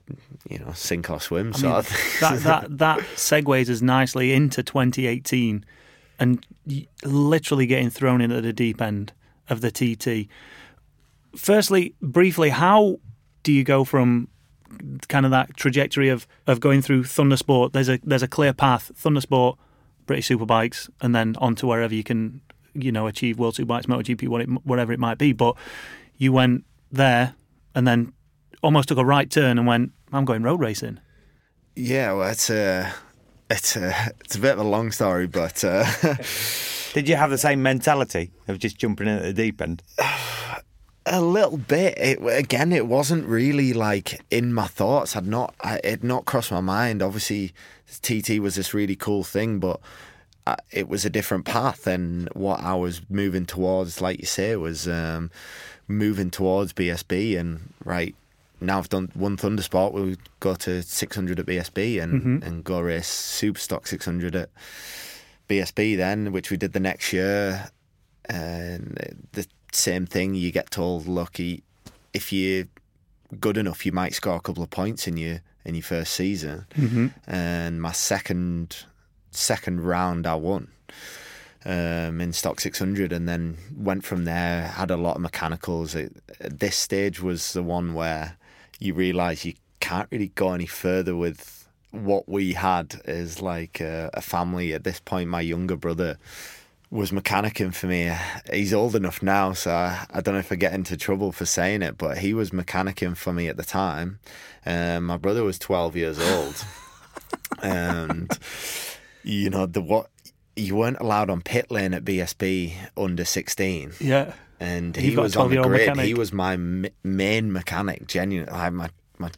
[0.50, 1.54] you know, sink or swim.
[1.56, 1.84] I So mean,
[2.20, 5.64] that that that segues us nicely into 2018,
[6.20, 6.46] and
[7.06, 9.14] literally getting thrown in at the deep end
[9.50, 10.30] of the TT.
[11.38, 13.00] Firstly, briefly, how
[13.44, 14.28] do you go from
[15.08, 17.74] kind of that trajectory of, of going through Thundersport?
[17.74, 19.58] There's a there's a clear path: Thundersport,
[20.06, 22.42] British Superbikes, and then on to wherever you can,
[22.74, 25.34] you know, achieve World Superbikes, MotoGP, what it, whatever it might be.
[25.34, 25.56] But
[26.18, 27.36] you went there,
[27.76, 28.14] and then
[28.64, 31.00] almost took a right turn and went, "I'm going road racing."
[31.76, 32.92] Yeah, well, it's uh,
[33.50, 35.86] it's a it's a bit of a long story, but uh,
[36.94, 39.84] Did you have the same mentality of just jumping in at the deep end?
[41.10, 41.98] a little bit.
[41.98, 45.16] It, again, it wasn't really like in my thoughts.
[45.16, 47.02] I'd not I, it had not crossed my mind.
[47.02, 47.54] Obviously,
[48.02, 49.80] TT was this really cool thing, but
[50.46, 54.02] uh, it was a different path than what I was moving towards.
[54.02, 55.32] Like you say, was um,
[55.88, 58.16] moving towards BSB and right.
[58.60, 59.94] Now I've done one Thunder Thundersport.
[59.94, 64.50] We'll go to 600 at BSB and, and go race Superstock 600 at
[65.48, 67.70] BSB then, which we did the next year.
[68.26, 72.66] And the same thing, you get told, look, if you're
[73.40, 76.66] good enough, you might score a couple of points in your in your first season.
[77.28, 78.86] And my second
[79.32, 80.70] second round, I won
[81.66, 84.68] um, in stock 600, and then went from there.
[84.68, 85.94] Had a lot of mechanicals.
[85.96, 88.38] It, this stage was the one where
[88.80, 94.10] you realise you can't really go any further with what we had as like a,
[94.14, 94.74] a family.
[94.74, 96.18] At this point, my younger brother
[96.90, 98.12] was mechanicking for me.
[98.52, 101.46] He's old enough now, so I, I don't know if I get into trouble for
[101.46, 104.20] saying it, but he was mechanicking for me at the time.
[104.66, 106.66] Um, my brother was 12 years old.
[107.62, 108.32] and,
[109.24, 110.10] you know, the what
[110.56, 114.34] you weren't allowed on pit lane at BSB under 16 Yeah.
[114.60, 115.72] and You've he was on the grid.
[115.88, 116.06] mechanic.
[116.06, 119.30] He was my m- main mechanic, genuine, like my my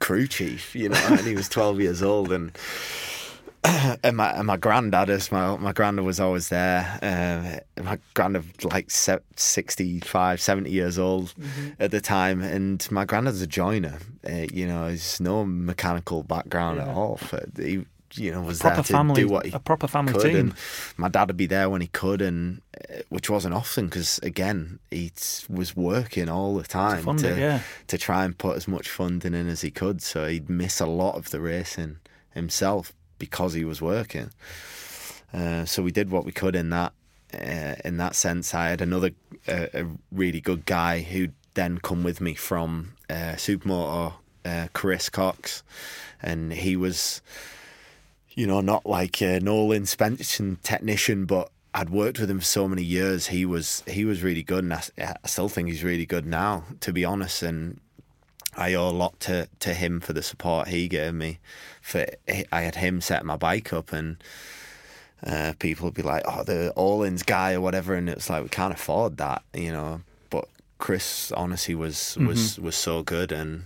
[0.00, 1.00] crew chief, you know.
[1.08, 2.52] and he was twelve years old, and
[4.02, 6.98] and my and my granddad is my my granddad was always there.
[7.02, 11.68] Uh, my granddad like se- 65, 70 years old Mm-hmm.
[11.80, 13.98] at the time, and my granddad's a joiner.
[14.28, 17.18] Uh, you know, he's no mechanical background at all.
[17.30, 20.22] But he you know was there to family- do what he a proper family could,
[20.22, 20.36] team.
[20.36, 20.54] and
[20.96, 24.78] my dad would be there when he could, and uh, which wasn't often because again
[24.90, 25.10] he
[25.48, 27.60] was working all the time fund to it, yeah.
[27.88, 30.00] to try and put as much funding in as he could.
[30.02, 31.98] So he'd miss a lot of the racing
[32.32, 34.30] himself because he was working.
[35.32, 36.92] Uh, so we did what we could in that
[37.34, 38.54] uh, in that sense.
[38.54, 39.10] I had another
[39.48, 45.08] uh, a really good guy who'd then come with me from uh, Supermoto, uh, Chris
[45.08, 45.62] Cox,
[46.22, 47.22] and he was
[48.36, 52.68] you know, not like an Öhlins suspension technician, but I'd worked with him for so
[52.68, 53.28] many years.
[53.28, 56.64] He was he was really good, and I, I still think he's really good now,
[56.80, 57.42] to be honest.
[57.42, 57.80] And
[58.56, 61.38] I owe a lot to, to him for the support he gave me.
[61.82, 62.06] For
[62.50, 64.16] I had him set my bike up, and
[65.24, 68.48] uh, people would be like, "Oh, the Öhlins guy" or whatever, and it's like we
[68.48, 70.00] can't afford that, you know.
[70.30, 73.64] But Chris, honestly, was was was so good, and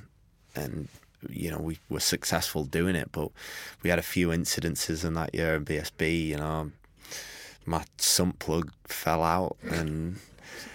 [0.54, 0.88] and
[1.28, 3.10] you know we were successful doing it.
[3.12, 3.30] But
[3.82, 6.26] we had a few incidences in that year in BSB.
[6.26, 6.70] You know,
[7.64, 10.18] my sump plug fell out, and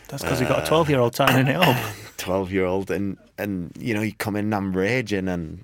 [0.08, 1.78] That's because he got a 12 year old tightening it up.
[2.18, 5.64] 12 year old and and you know you come in and I'm raging and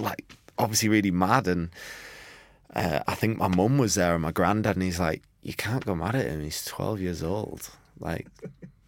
[0.00, 0.24] like
[0.58, 1.70] obviously really mad and
[2.74, 5.84] uh, I think my mum was there and my granddad and he's like you can't
[5.86, 8.26] go mad at him he's 12 years old like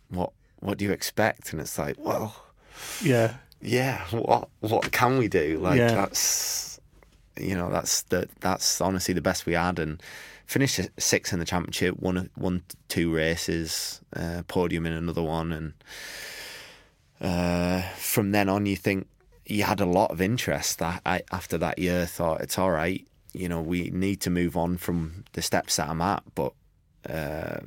[0.08, 2.34] what what do you expect and it's like well
[3.02, 3.34] Yeah.
[3.62, 5.94] yeah what what can we do like Yeah.
[5.94, 6.80] that's
[7.38, 10.02] you know that's the that's honestly the best we had and
[10.48, 15.74] finished sixth in the championship won won two races uh, podium in another one and
[17.20, 19.06] uh, from then on you think
[19.44, 23.06] you had a lot of interest that I, after that year thought it's all right
[23.34, 26.54] you know we need to move on from the steps that I'm at but
[27.08, 27.60] uh,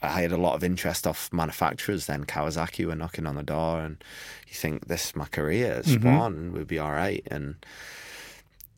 [0.00, 2.24] I had a lot of interest off manufacturers then.
[2.24, 4.02] Kawasaki were knocking on the door, and
[4.46, 5.82] you think this is my career.
[5.82, 7.56] Spawn would be all right, and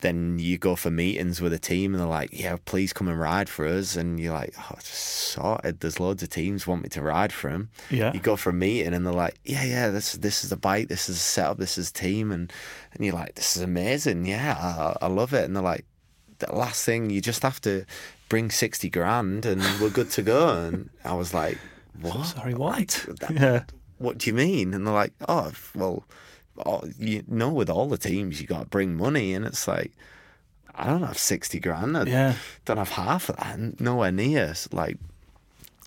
[0.00, 3.18] then you go for meetings with a team, and they're like, "Yeah, please come and
[3.18, 6.88] ride for us," and you're like, "Oh, just sorted." There's loads of teams want me
[6.90, 7.70] to ride for them.
[7.90, 8.12] Yeah.
[8.12, 10.88] You go for a meeting, and they're like, "Yeah, yeah, this this is the bike,
[10.88, 12.52] this is the setup, this is the team," and
[12.92, 14.24] and you're like, "This is amazing.
[14.26, 14.56] Yeah,
[15.00, 15.84] I, I love it." And they're like,
[16.38, 17.84] the last thing you just have to
[18.28, 21.58] bring 60 grand and we're good to go and i was like
[22.00, 23.06] what Sorry, what?
[23.20, 23.62] that- yeah.
[23.96, 26.04] what do you mean and they're like oh well
[26.66, 29.92] oh, you know with all the teams you got to bring money and it's like
[30.74, 32.34] i don't have 60 grand i Yeah.
[32.64, 34.96] don't have half of that nowhere near It's like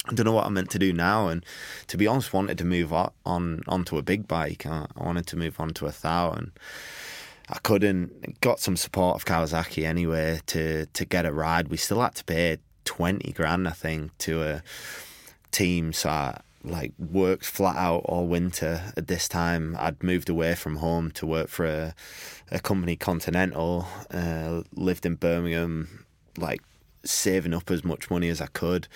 [0.09, 1.45] I don't know what I'm meant to do now, and
[1.85, 4.65] to be honest, wanted to move on, on onto a big bike.
[4.65, 6.49] I, I wanted to move on to a thou, and
[7.47, 8.41] I couldn't.
[8.41, 11.67] Got some support of Kawasaki anyway to to get a ride.
[11.67, 14.63] We still had to pay twenty grand, I think, to a
[15.51, 15.93] team.
[15.93, 18.93] So I like worked flat out all winter.
[18.95, 21.95] At this time, I'd moved away from home to work for a
[22.51, 23.87] a company, Continental.
[24.13, 26.05] Uh, lived in Birmingham,
[26.37, 26.61] like
[27.03, 28.87] saving up as much money as I could.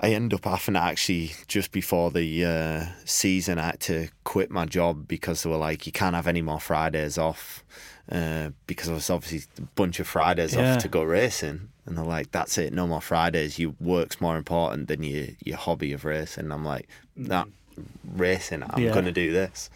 [0.00, 4.48] I end up having to actually just before the uh, season, I had to quit
[4.50, 7.64] my job because they were like, you can't have any more Fridays off
[8.12, 10.74] uh, because I was obviously a bunch of Fridays Yeah.
[10.76, 13.58] off to go racing, and they're like, that's it, no more Fridays.
[13.58, 16.44] Your work's more important than your your hobby of racing.
[16.44, 17.44] And I'm like, nah,
[18.14, 18.62] racing.
[18.68, 18.94] I'm Yeah.
[18.94, 19.70] gonna do this.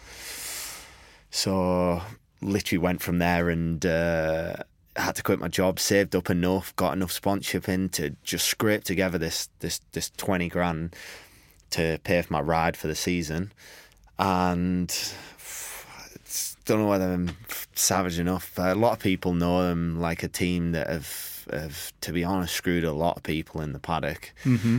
[1.30, 2.02] So
[2.40, 4.56] literally went from there and uh,
[4.96, 8.84] had to quit my job, saved up enough, got enough sponsorship in to just scrape
[8.84, 10.94] together this this this twenty grand
[11.70, 13.50] to pay for my ride for the season,
[14.18, 14.94] and
[16.64, 17.30] don't know whether I'm
[17.74, 18.52] savage enough.
[18.54, 22.24] But a lot of people know them like a team that have, have, to be
[22.24, 24.32] honest, screwed a lot of people in the paddock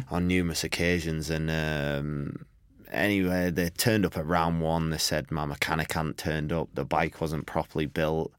[0.09, 1.29] on numerous occasions.
[1.29, 2.45] And um,
[2.91, 4.89] anyway, they turned up at round one.
[4.89, 6.69] They said my mechanic hadn't turned up.
[6.73, 8.31] The bike wasn't properly built.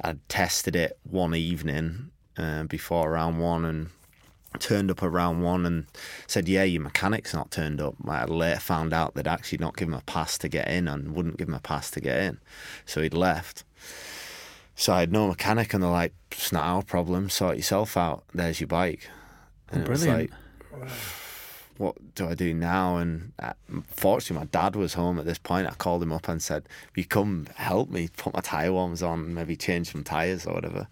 [0.00, 3.88] I'd tested it one evening uh, before round one and
[4.58, 5.86] turned up at round one and
[6.26, 9.94] said, "Yeah, your mechanic's not turned up." I later found out they'd actually not given
[9.94, 12.38] him a pass to get in and wouldn't give him a pass to get in,
[12.84, 13.64] so he'd left.
[14.76, 17.30] So I had no mechanic, and they're like, "It's not our problem.
[17.30, 18.24] Sort yourself out.
[18.34, 19.08] There's your bike."
[19.70, 20.32] And it was Brilliant.
[20.72, 20.90] like,
[21.76, 22.96] what do I do now?
[22.98, 23.52] And uh,
[23.88, 25.66] fortunately, my dad was home at this point.
[25.66, 29.34] I called him up and said, "You come help me put my tire warmers on,
[29.34, 30.88] maybe change some tires or whatever."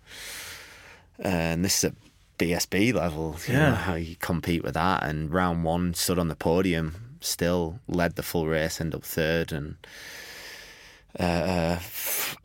[1.19, 1.95] And this is a
[2.39, 3.37] BSB level.
[3.47, 3.69] You Yeah.
[3.71, 5.03] know, how you compete with that.
[5.05, 9.53] And round one, stood on the podium, still led the full race, ended up third,
[9.53, 9.77] and
[11.19, 12.37] uh, I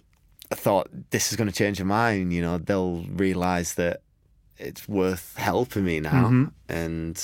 [0.68, 2.34] thought this is going to change their mind.
[2.34, 4.02] You know, they'll realise that
[4.58, 6.28] it's worth helping me now,
[6.68, 7.16] and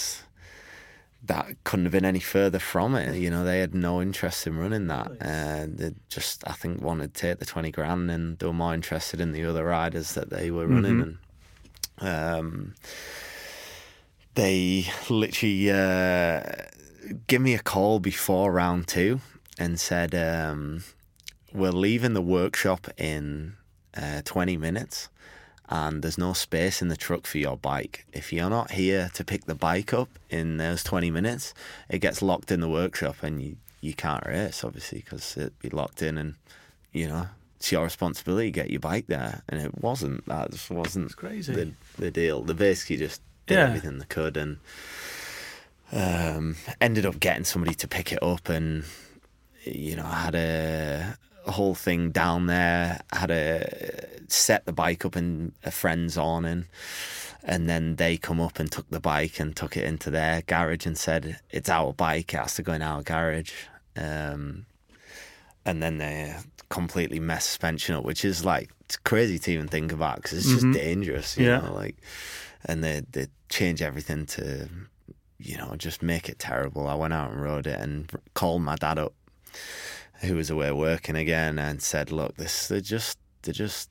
[1.25, 3.15] that couldn't have been any further from it.
[3.17, 7.13] You know, they had no interest in running that, and they just I think wanted
[7.13, 10.29] to take the twenty grand, and they were more interested in the other riders that
[10.29, 11.17] they were running,
[11.99, 12.75] and um,
[14.35, 16.41] they literally uh,
[17.27, 19.19] give me a call before round two
[19.59, 20.83] and said, um,
[21.53, 23.55] "We're leaving the workshop in
[23.95, 25.09] uh, twenty minutes."
[25.69, 28.05] and there's no space in the truck for your bike.
[28.11, 31.53] If you're not here to pick the bike up in those 20 minutes,
[31.89, 35.69] it gets locked in the workshop and you, you can't race, obviously, because it'd be
[35.69, 36.35] locked in and,
[36.91, 39.41] you know, it's your responsibility to get your bike there.
[39.47, 40.25] And it wasn't.
[40.27, 41.53] That just wasn't it's crazy.
[41.53, 42.41] The, the deal.
[42.43, 43.67] They basically just did Yeah.
[43.67, 44.57] everything they could and
[45.93, 48.83] um, ended up getting somebody to pick it up and,
[49.63, 51.17] you know, I had a
[51.51, 53.01] whole thing down there.
[53.11, 56.65] Had a set the bike up in a friend's awning,
[57.43, 60.85] and then they come up and took the bike and took it into their garage
[60.85, 62.33] and said it's our bike.
[62.33, 63.51] It has to go in our garage.
[63.95, 64.65] Um,
[65.65, 66.35] and then they
[66.69, 70.51] completely mess suspension up, which is like it's crazy to even think about because it's
[70.61, 71.37] just dangerous.
[71.37, 71.59] You Yeah.
[71.59, 71.97] know, like,
[72.65, 74.67] and they they change everything to,
[75.37, 76.87] you know, just make it terrible.
[76.87, 79.13] I went out and rode it and called my dad up
[80.21, 83.89] who was away working again and said, "Look, this they just they just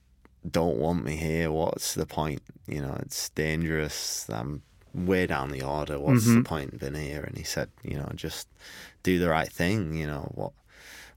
[0.50, 1.50] don't want me here.
[1.52, 2.42] What's the point?
[2.66, 4.28] You know, it's dangerous.
[4.30, 4.62] I'm
[4.94, 5.98] way down the order.
[5.98, 8.48] What's the point in being here?" And he said, "You know, just
[9.02, 9.94] do the right thing.
[9.94, 10.52] You know what."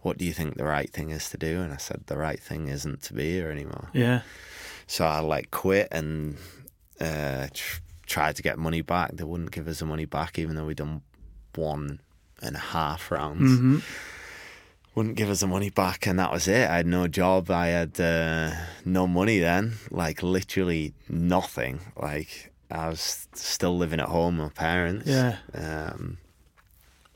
[0.02, 1.62] What do you think the right thing is to do?
[1.62, 3.90] And I said the right thing isn't to be here anymore.
[3.92, 4.22] Yeah.
[4.86, 6.38] So I like quit and
[7.02, 9.14] uh, tr- tried to get money back.
[9.14, 11.02] They wouldn't give us the money back, even though we'd done
[11.56, 12.02] one
[12.44, 13.82] and a half rounds.
[14.96, 16.70] Wouldn't give us the money back, and that was it.
[16.70, 17.52] I had no job.
[17.52, 18.52] I had uh,
[18.86, 21.82] no money then, like literally nothing.
[21.98, 25.08] Like I was still living at home with my parents.
[25.08, 25.38] Yeah.
[25.54, 26.18] Um,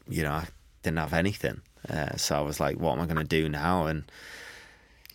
[0.07, 0.47] you know, I
[0.83, 1.61] didn't have anything.
[1.87, 3.85] Uh, so I was like, what am I going to do now?
[3.85, 4.11] And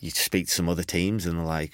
[0.00, 1.72] you speak to some other teams and they're like,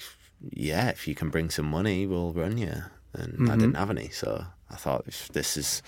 [0.51, 2.83] yeah, if you can bring some money, we'll run you.
[3.13, 4.09] And I didn't have any.
[4.09, 5.81] So I thought, this is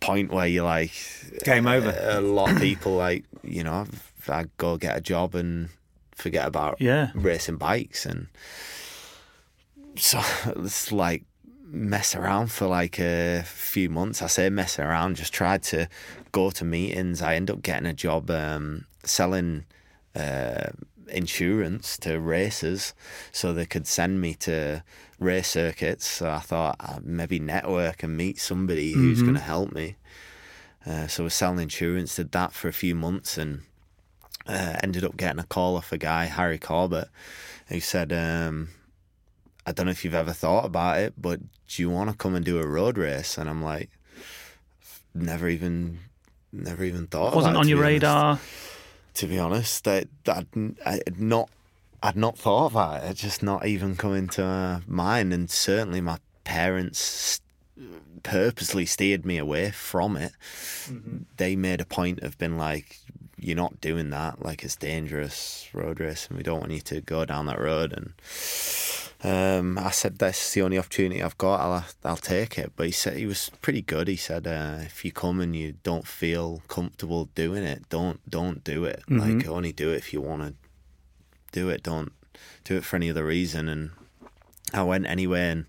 [0.00, 0.92] point where you're like,
[1.44, 1.94] Game over.
[2.08, 3.86] A lot of people, like, you know,
[4.28, 5.68] I go get a job and
[6.12, 7.10] forget about Yeah.
[7.14, 8.06] racing bikes.
[8.06, 8.26] And
[9.96, 10.20] so
[10.56, 11.24] it's like
[11.64, 14.22] mess around for like a few months.
[14.22, 15.88] I say mess around, just tried to
[16.32, 17.22] go to meetings.
[17.22, 19.64] I end up getting a job um, selling
[20.14, 20.68] uh,
[21.08, 22.94] insurance to racers
[23.32, 24.82] so they could send me to
[25.18, 26.06] race circuits.
[26.06, 29.96] So I thought I'd maybe network and meet somebody who's going to help me.
[30.86, 33.62] Uh, so I was selling insurance, did that for a few months and
[34.46, 37.08] uh, ended up getting a call off a guy, Harry Corbett,
[37.66, 38.68] who said, um,
[39.66, 42.36] I don't know if you've ever thought about it, but do you want to come
[42.36, 43.36] and do a road race?
[43.36, 43.90] And I'm like,
[45.12, 45.98] never even,
[46.52, 47.32] never even thought.
[47.32, 47.92] It wasn't it, on your honest.
[47.92, 48.38] radar.
[49.14, 50.46] To be honest, I, I'd,
[50.84, 51.50] I'd not,
[52.02, 53.10] I'd not thought about it.
[53.10, 55.32] It's just not even come into my mind.
[55.32, 57.40] And certainly, my parents
[58.22, 60.32] purposely steered me away from it.
[60.86, 61.18] Mm-hmm.
[61.36, 62.98] They made a point of being like,
[63.38, 64.44] "You're not doing that.
[64.44, 67.92] Like it's dangerous road race, and we don't want you to go down that road."
[67.92, 68.12] And
[69.22, 71.60] um, I said, "That's the only opportunity I've got.
[71.60, 74.08] I'll I'll take it." But he said he was pretty good.
[74.08, 78.64] He said, uh, "If you come and you don't feel comfortable doing it, don't don't
[78.64, 79.04] do it.
[79.08, 80.54] Like only do it if you want to
[81.52, 81.82] do it.
[81.82, 82.12] Don't
[82.64, 83.90] do it for any other reason." And
[84.72, 85.66] I went anyway, and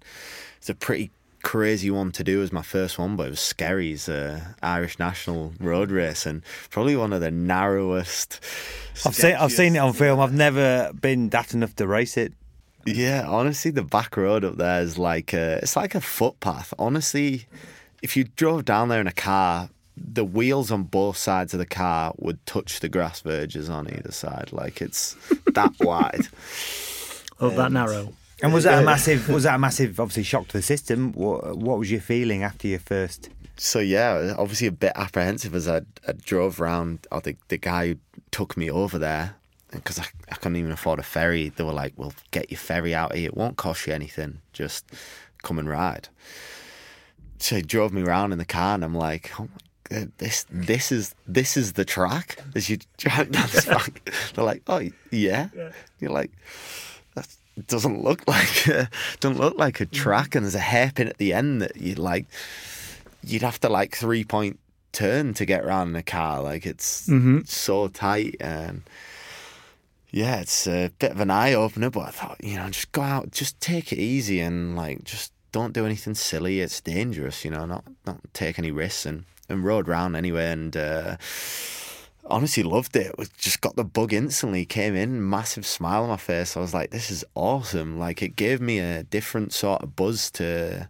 [0.58, 1.12] it's a pretty
[1.44, 5.54] crazy one to do as my first one, but it was Skerries uh, Irish National
[5.60, 8.40] Road Race, and probably one of the narrowest.
[9.06, 10.20] I've seen I've seen it on film.
[10.20, 12.34] I've never been that enough to race it.
[12.86, 16.74] Yeah, honestly, the back road up there is like a, it's like a footpath.
[16.80, 17.46] Honestly,
[18.02, 21.66] if you drove down there in a car, the wheels on both sides of the
[21.66, 24.50] car would touch the grass verges on either side.
[24.52, 25.16] Like it's
[25.54, 26.28] that wide.
[27.39, 28.14] Of that narrow.
[28.41, 29.30] And was that a massive?
[29.30, 30.00] Was that a massive?
[30.00, 31.12] Obviously, shock to the system.
[31.14, 33.30] What What was your feeling after your first?
[33.58, 37.08] So yeah, obviously a bit apprehensive as I, I drove around.
[37.12, 37.95] Or the the guy who
[38.32, 39.36] took me over there
[39.72, 41.50] because I, I couldn't even afford a ferry.
[41.50, 43.28] They were like, "We'll get your ferry out here.
[43.28, 44.41] It won't cost you anything.
[44.54, 44.86] Just
[45.41, 46.10] come and ride."
[47.39, 50.06] So he drove me around in the car, and I'm like, "Oh my god, Uh,
[50.18, 54.64] this this is this is the track." As you drive down this back, they're like,
[54.68, 54.82] "Oh
[55.12, 55.50] yeah."
[56.00, 56.32] You're like,
[57.16, 57.28] "That
[57.68, 59.92] doesn't look like a, doesn't look like a mm.
[59.92, 62.26] track," and there's a hairpin at the end that you like.
[63.24, 64.60] You'd have to like three point
[64.92, 66.42] turn to get around in a car.
[66.42, 67.42] Like it's mm-hmm.
[67.46, 68.84] so tight and
[70.10, 71.90] yeah, it's a bit of an eye opener.
[71.90, 75.34] But I thought, you know, just go out, just take it easy, and like just
[75.52, 76.62] don't do anything silly.
[76.62, 80.76] It's dangerous, you know, not not take any risks and and rode round anyway, and.
[80.76, 81.18] uh
[82.30, 83.16] Honestly, loved it.
[83.38, 84.66] Just got the bug instantly.
[84.66, 86.58] Came in, massive smile on my face.
[86.58, 90.30] I was like, "This is awesome!" Like it gave me a different sort of buzz
[90.32, 90.89] to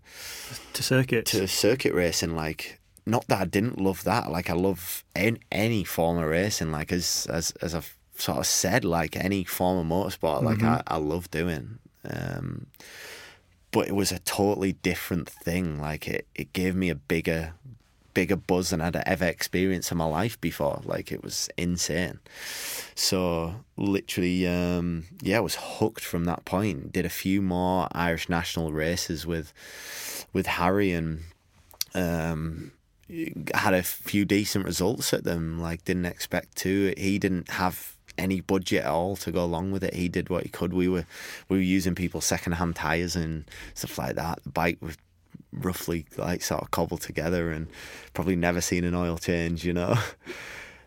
[0.73, 1.29] To circuits.
[1.33, 2.35] to circuit racing.
[2.35, 4.31] Like, not that I didn't love that.
[4.31, 6.71] Like, I love any, any form of racing.
[6.71, 10.81] Like, as as as I've sort of said, like any form of motorsport, like I,
[10.87, 11.77] I love doing.
[12.03, 12.65] Um,
[13.69, 15.79] but it was a totally different thing.
[15.79, 17.53] Like, it it gave me a bigger
[18.17, 20.81] bigger buzz than I'd ever experienced in my life before.
[20.83, 22.17] Like, it was insane.
[22.95, 26.93] So literally, um, yeah, I was hooked from that point.
[26.93, 29.53] Did a few more Irish national races with
[30.33, 31.25] with Harry and
[31.93, 32.71] um,
[33.53, 35.61] had a few decent results at them.
[35.61, 36.95] Like didn't expect to.
[36.97, 39.93] He didn't have any budget at all to go along with it.
[39.93, 40.73] He did what he could.
[40.73, 41.05] We were
[41.49, 43.45] we were using people's second hand tires and
[43.75, 44.43] stuff like that.
[44.43, 44.97] The bike was
[45.51, 47.67] roughly like sort of cobbled together and
[48.13, 49.97] probably never seen an oil change, you know.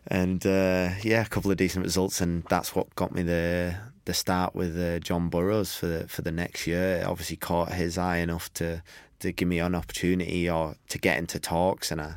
[0.07, 4.15] And uh, yeah, a couple of decent results, and that's what got me the the
[4.15, 6.97] start with uh, John Burrows for the for the next year.
[6.97, 8.83] It obviously caught his eye enough to
[9.21, 12.15] to give me an opportunity or to get into talks, and I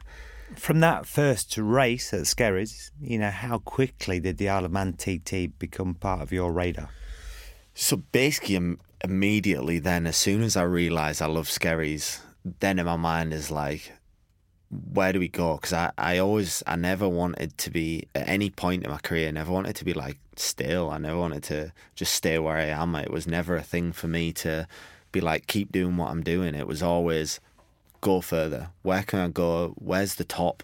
[0.55, 4.93] From that first race at Skerries, you know, how quickly did the Isle of Man
[4.93, 6.89] TT become part of your radar?
[7.75, 12.21] So basically, immediately then, as soon as I realised I love Skerries,
[12.59, 13.93] then in my mind is like,
[14.91, 15.55] where do we go?
[15.55, 19.27] Because I, I always, I never wanted to be, at any point in my career,
[19.27, 20.89] I never wanted to be like still.
[20.89, 22.95] I never wanted to just stay where I am.
[22.95, 24.67] It was never a thing for me to
[25.11, 26.55] be like, keep doing what I'm doing.
[26.55, 27.39] It was always
[28.01, 28.69] go further.
[28.81, 29.75] Where can I go?
[29.77, 30.63] Where's the top?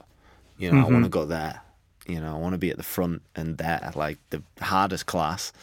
[0.58, 1.10] You know, I want to mm-hmm.
[1.10, 1.62] go there.
[2.06, 5.54] You know, I want to be at the front and there, like the hardest class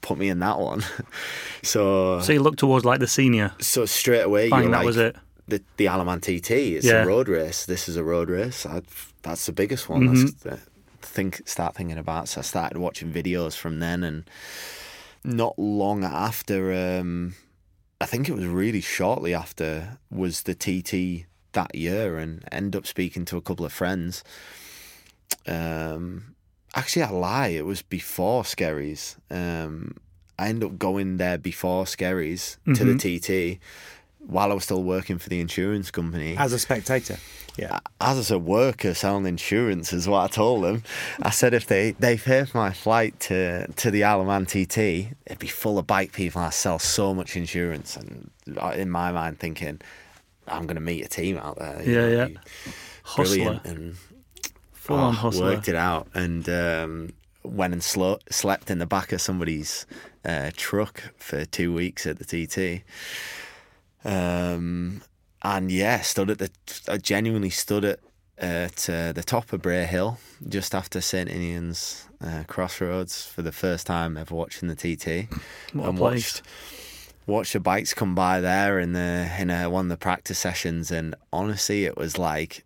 [0.00, 0.82] put me in that one.
[1.62, 3.52] so So you look towards like the senior.
[3.60, 5.16] so straight away Bang, that like was it.
[5.46, 6.50] the the Isle of Man TT.
[6.50, 7.02] It's Yeah.
[7.02, 7.66] a road race.
[7.66, 8.66] This is a road race.
[8.66, 8.82] I,
[9.22, 10.02] that's the biggest one.
[10.02, 10.14] Mm-hmm.
[10.22, 10.58] That's the
[11.00, 12.28] think start thinking about.
[12.28, 14.28] So I started watching videos from then, and
[15.24, 17.34] not long after, um,
[18.00, 22.86] I think it was really shortly after, was the TT that year, and end up
[22.86, 24.22] speaking to a couple of friends.
[25.46, 26.34] Um,
[26.78, 27.48] actually, I lie.
[27.48, 29.16] It was before Skerries.
[29.30, 29.96] Um,
[30.38, 33.60] I ended up going there before Skerries to the TT
[34.28, 36.36] while I was still working for the insurance company.
[36.36, 37.16] As a spectator?
[37.56, 37.80] Yeah.
[38.00, 40.84] As a worker selling insurance is what I told them.
[41.22, 44.46] I said if they, they pay for my flight to, to the Isle of Man
[44.46, 44.78] TT,
[45.26, 47.96] it'd be full of bike people and I sell so much insurance.
[47.96, 48.30] And
[48.76, 49.80] in my mind thinking,
[50.46, 51.82] I'm going to meet a team out there.
[51.82, 52.38] Yeah, know, yeah.
[53.02, 53.24] Hustler.
[53.24, 53.64] Brilliant.
[53.64, 53.96] And
[54.88, 55.44] Full on Oh, hustler.
[55.52, 57.12] Worked it out and um,
[57.44, 59.86] went and slo- slept in the back of somebody's
[60.24, 62.82] uh, truck for two weeks at the TT.
[64.04, 65.02] Um,
[65.42, 66.50] and yeah, stood at the.
[66.88, 68.00] I genuinely stood at
[68.38, 70.18] at uh, the top of Bray Hill
[70.48, 75.28] just after St Ninian's uh, Crossroads for the first time ever watching the TT
[75.72, 76.42] What and watched
[77.26, 80.90] watched the bikes come by there in the in a, one of the practice sessions,
[80.90, 82.64] and honestly, it was like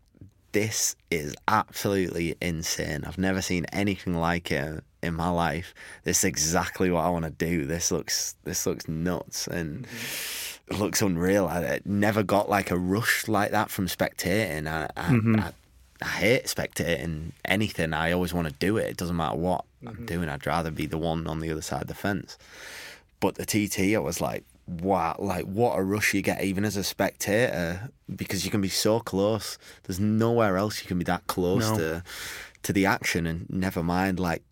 [0.52, 3.04] this is absolutely insane.
[3.06, 5.74] I've never seen anything like it in my life.
[6.04, 7.64] This is exactly what I want to do.
[7.64, 9.86] This looks this looks nuts and
[10.68, 11.46] it looks unreal.
[11.46, 14.66] I, never got like a rush like that from spectating.
[14.66, 15.40] I, I, Mm-hmm.
[15.40, 15.52] I,
[16.02, 17.92] I hate spectating anything.
[17.94, 18.90] I always want to do it.
[18.90, 20.28] It doesn't matter what I'm doing.
[20.28, 22.38] I'd rather be the one on the other side of the fence.
[23.20, 26.76] But the TT, I was like, wow, like what a rush you get even as
[26.76, 29.58] a spectator because you can be so close.
[29.84, 31.76] There's nowhere else you can be that close No.
[31.78, 32.02] to
[32.62, 34.42] to the action, and never mind like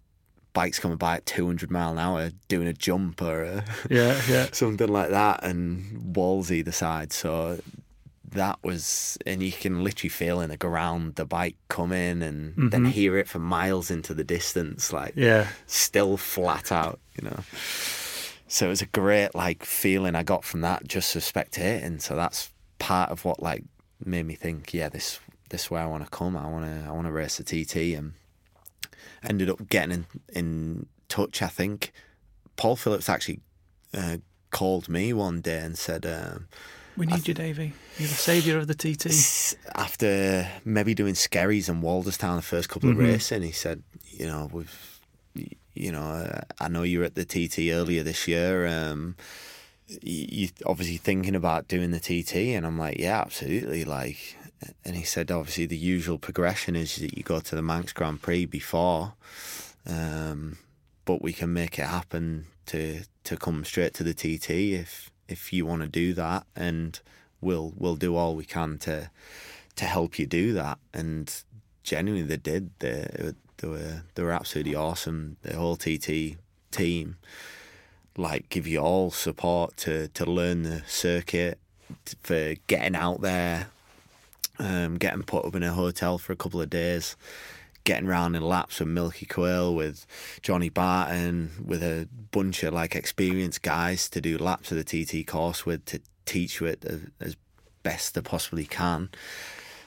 [0.53, 4.49] bikes coming by at 200 mile an hour doing a jump or a, Yeah, yeah.
[4.53, 7.13] something like that, and walls either side.
[7.13, 7.61] So
[8.33, 12.55] that was, and you can literally feel in the ground the bike come in and
[12.71, 12.91] then mm-hmm.
[12.91, 15.49] hear it for miles into the distance, like Yeah.
[15.67, 17.41] still flat out, you know.
[18.53, 22.03] So it was a great like feeling I got from that just for spectating.
[22.03, 23.63] So that's part of what like
[24.05, 25.21] made me think, yeah, this
[25.51, 26.37] this is where I want to come.
[26.37, 28.15] I want to I want to race the TT and
[29.23, 31.43] ended up getting in, in touch.
[31.43, 31.93] I think
[32.57, 33.39] Paul Phillips actually
[33.95, 34.17] uh,
[34.51, 36.05] called me one day and said.
[36.05, 36.49] Um,
[36.97, 37.73] We need you, Davey.
[37.99, 39.57] You're the saviour of the TT.
[39.77, 43.01] after maybe doing Skerries and Walderstown the first couple of Mhm.
[43.01, 44.90] racing, he said, you know, we've,
[45.75, 48.67] you know, uh, I know you were at the TT earlier this year.
[48.67, 49.17] Um,
[50.03, 53.85] you obviously thinking about doing the TT, and I'm like, yeah, absolutely.
[53.85, 54.37] Like,
[54.85, 58.23] and he said, obviously, the usual progression is that you go to the Manx Grand
[58.23, 59.15] Prix before,
[59.87, 60.59] um,
[61.05, 65.53] but we can make it happen to to come straight to the TT if if
[65.53, 67.01] you want to do that, and
[67.41, 69.11] we'll we'll do all we can to
[69.77, 70.79] to help you do that.
[70.93, 71.33] And
[71.83, 72.71] genuinely, they did.
[72.79, 75.37] They they were they were absolutely awesome.
[75.43, 76.37] The whole TT
[76.71, 77.17] team
[78.17, 81.59] like give you all support to to learn the circuit
[82.23, 83.69] for getting out there
[84.59, 87.17] um getting put up in a hotel for a couple of days
[87.85, 90.07] getting round in laps with Milky Quayle with
[90.43, 95.27] Johnny Barton with a bunch of like experienced guys to do laps of the TT
[95.27, 97.37] course with to teach you it as, as
[97.83, 99.09] best they possibly can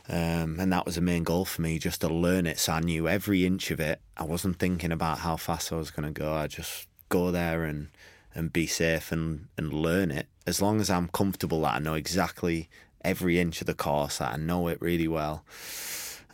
[0.10, 2.60] um, and that was the main goal for me, just to learn it.
[2.60, 4.02] So I knew every inch of it.
[4.18, 6.34] I wasn't thinking about how fast I was going to go.
[6.34, 7.88] I just go there and,
[8.36, 10.28] and be safe and, and learn it.
[10.46, 12.70] As long as I'm comfortable that I know exactly
[13.02, 15.46] every inch of the course, that I know it really well,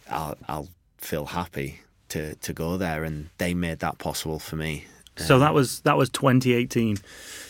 [0.10, 3.04] I'll, I'll feel happy to, to go there.
[3.04, 4.86] And they made that possible for me.
[5.18, 6.98] So that was that was 2018.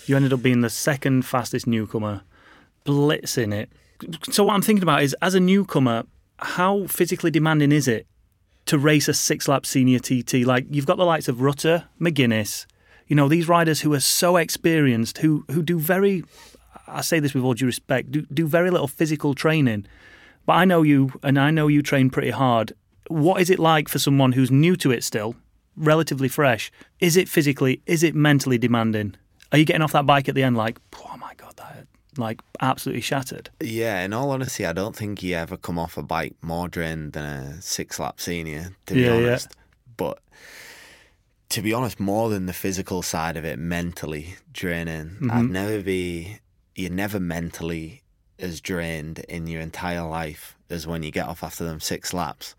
[0.08, 2.22] You ended up being the second fastest newcomer,
[2.84, 3.70] blitzing it.
[4.32, 6.04] So what I'm thinking about is, as a newcomer,
[6.40, 8.08] how physically demanding is it
[8.66, 10.46] to race a six-lap senior TT?
[10.46, 12.66] Like you've got the likes of Rutter, McGuinness,
[13.10, 16.24] you know these riders who are so experienced, who who do very,
[16.88, 19.88] I say this with all due respect, do do very little physical training.
[20.46, 22.74] But I know you, and I know you train pretty hard.
[23.08, 25.36] What is it like for someone who's new to it still,
[25.76, 26.72] relatively fresh?
[27.00, 27.82] Is it physically?
[27.88, 29.16] Is it mentally demanding?
[29.52, 31.88] Are you getting off that bike at the end like, oh my god, that
[32.20, 33.50] like absolutely shattered?
[33.62, 37.14] Yeah, in all honesty, I don't think you ever come off a bike more drained
[37.14, 39.28] than a six lap senior, to be Yeah, yeah.
[39.30, 39.56] honest.
[39.98, 40.20] But
[41.50, 45.18] to be honest, more than the physical side of it, mentally draining.
[45.22, 45.32] Mm-hmm.
[45.32, 46.40] I'd never be,
[46.76, 48.04] you're never mentally
[48.38, 52.56] as drained in your entire life as when you get off after them six laps.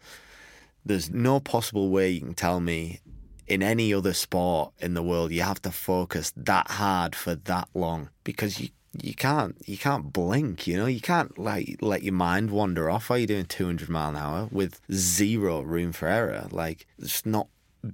[0.84, 3.00] There's no possible way you can tell me
[3.46, 7.68] in any other sport in the world you have to focus that hard for that
[7.74, 10.86] long because you you can't you can't blink you know?
[10.86, 14.48] You can't like let your mind wander off while you're doing 200 mile an hour
[14.50, 16.48] with zero room for error.
[16.50, 17.46] Like it's not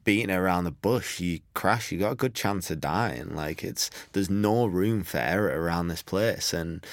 [0.05, 1.21] beating around the bush.
[1.21, 3.35] You crash you got a good chance of dying.
[3.35, 6.53] Like it's there's no room for error around this place.
[6.53, 6.85] And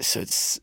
[0.00, 0.60] so it's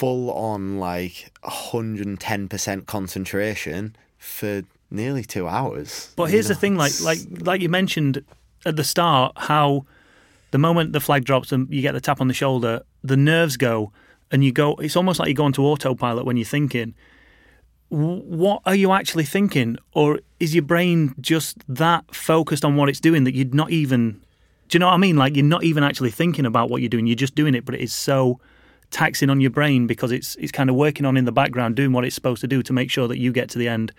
[0.00, 6.12] full on like 110% concentration for nearly two hours.
[6.16, 8.24] But here's the thing, like like like you mentioned
[8.66, 9.86] at the start, how
[10.50, 13.56] the moment the flag drops and you get the tap on the shoulder, the nerves
[13.56, 13.92] go,
[14.30, 14.74] and you go.
[14.76, 16.94] It's almost like you go into autopilot when you're thinking.
[17.88, 23.00] What are you actually thinking, or is your brain just that focused on what it's
[23.00, 24.20] doing that you're not even?
[24.68, 25.16] Do you know what I mean?
[25.16, 27.08] Like you're not even actually thinking about what you're doing.
[27.08, 28.38] You're just doing it, but it is so
[28.90, 31.92] taxing on your brain because it's it's kind of working on in the background, doing
[31.92, 33.92] what it's supposed to do to make sure that you get to the end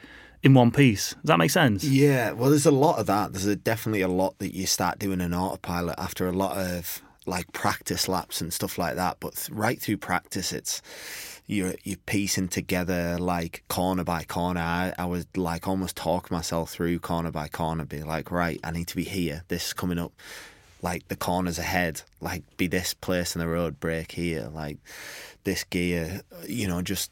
[0.43, 1.11] in one piece.
[1.11, 1.83] Does that make sense?
[1.83, 3.33] Yeah, well, there's a lot of that.
[3.33, 7.01] There's a, definitely a lot that you start doing in autopilot after a lot of
[7.27, 9.17] like practice laps and stuff like that.
[9.19, 10.81] But right through practice, it's
[11.45, 14.61] you're you're piecing together like corner by corner.
[14.61, 18.71] I, I was like almost talk myself through corner by corner, be like, right, I
[18.71, 19.43] need to be here.
[19.49, 20.13] This is coming up.
[20.81, 24.77] like the corners ahead, like be this place in the road, brake here, like
[25.43, 27.11] this gear, you know, just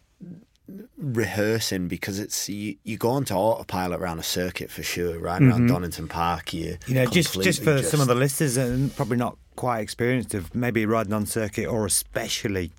[0.98, 5.68] rehearsing because it's you, you go onto autopilot around a circuit for sure, right around
[5.68, 6.54] Donington Park.
[6.54, 9.80] You, You know, just just for completely some of the listeners and probably not quite
[9.80, 12.72] experienced of maybe riding on circuit or especially,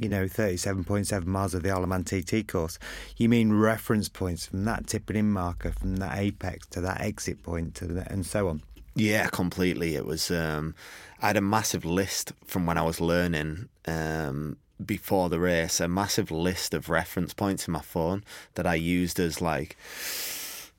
[0.00, 2.78] you know, 37.7 miles of the Isle of Man TT course,
[3.16, 7.42] you mean reference points from that tipping in marker, from that apex to that exit
[7.42, 8.62] point to the, and so on.
[8.94, 9.94] Yeah, completely.
[9.94, 10.30] It was.
[10.30, 10.74] Um,
[11.20, 15.80] I had a massive list from when I was learning um, before the race.
[15.80, 18.24] A massive list of reference points in my phone
[18.54, 19.76] that I used as like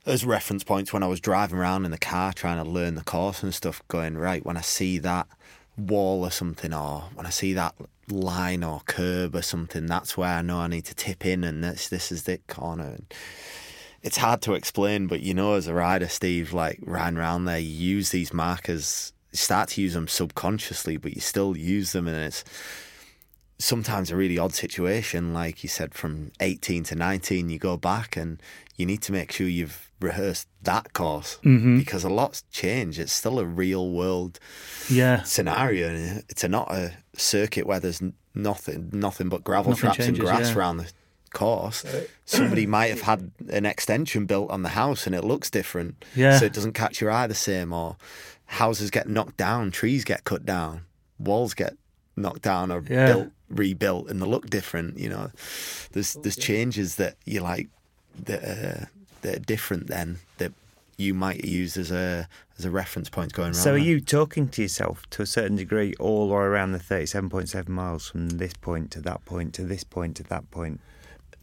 [0.05, 3.03] as reference points when I was driving around in the car trying to learn the
[3.03, 3.81] course and stuff.
[3.87, 5.27] Going right when I see that
[5.77, 7.75] wall or something, or when I see that
[8.09, 11.63] line or curb or something, that's where I know I need to tip in, and
[11.63, 12.87] this this is the corner.
[12.87, 13.13] And,
[14.03, 17.59] it's hard to explain, but you know, as a rider, Steve, like riding around there,
[17.59, 22.15] you use these markers, start to use them subconsciously, but you still use them, and
[22.15, 22.43] it's
[23.59, 25.33] sometimes a really odd situation.
[25.33, 28.41] Like you said, from 18 to 19, you go back and
[28.75, 31.79] you need to make sure you've rehearsed that course mm-hmm.
[31.79, 32.99] because a lot's changed.
[32.99, 34.39] It's still a real world
[34.89, 35.23] Yeah.
[35.23, 35.89] scenario.
[35.89, 38.01] and It's a, not a circuit where there's
[38.35, 40.55] nothing, nothing but gravel Nothing traps changes, and grass yeah.
[40.55, 40.91] around the
[41.33, 41.83] course.
[42.25, 46.37] Somebody might have had an extension built on the house and it looks different, Yeah.
[46.37, 47.73] so it doesn't catch your eye the same.
[47.73, 47.97] Or
[48.45, 50.81] houses get knocked down, trees get cut down,
[51.17, 51.73] walls get
[52.15, 53.07] knocked down or Yeah.
[53.07, 54.97] built, rebuilt, and they look different.
[54.97, 55.31] You know,
[55.91, 57.67] there's there's changes that you like
[58.23, 58.89] that are,
[59.21, 60.51] that are different then that
[60.97, 62.27] you might use as a
[62.57, 63.55] as a reference point going around.
[63.55, 66.79] So are you talking to yourself to a certain degree all the way around the
[66.79, 70.81] 37.7 miles from this point to that point to this point to that point?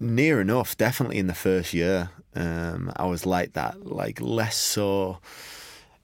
[0.00, 5.18] near enough definitely in the first year um, i was like that like less so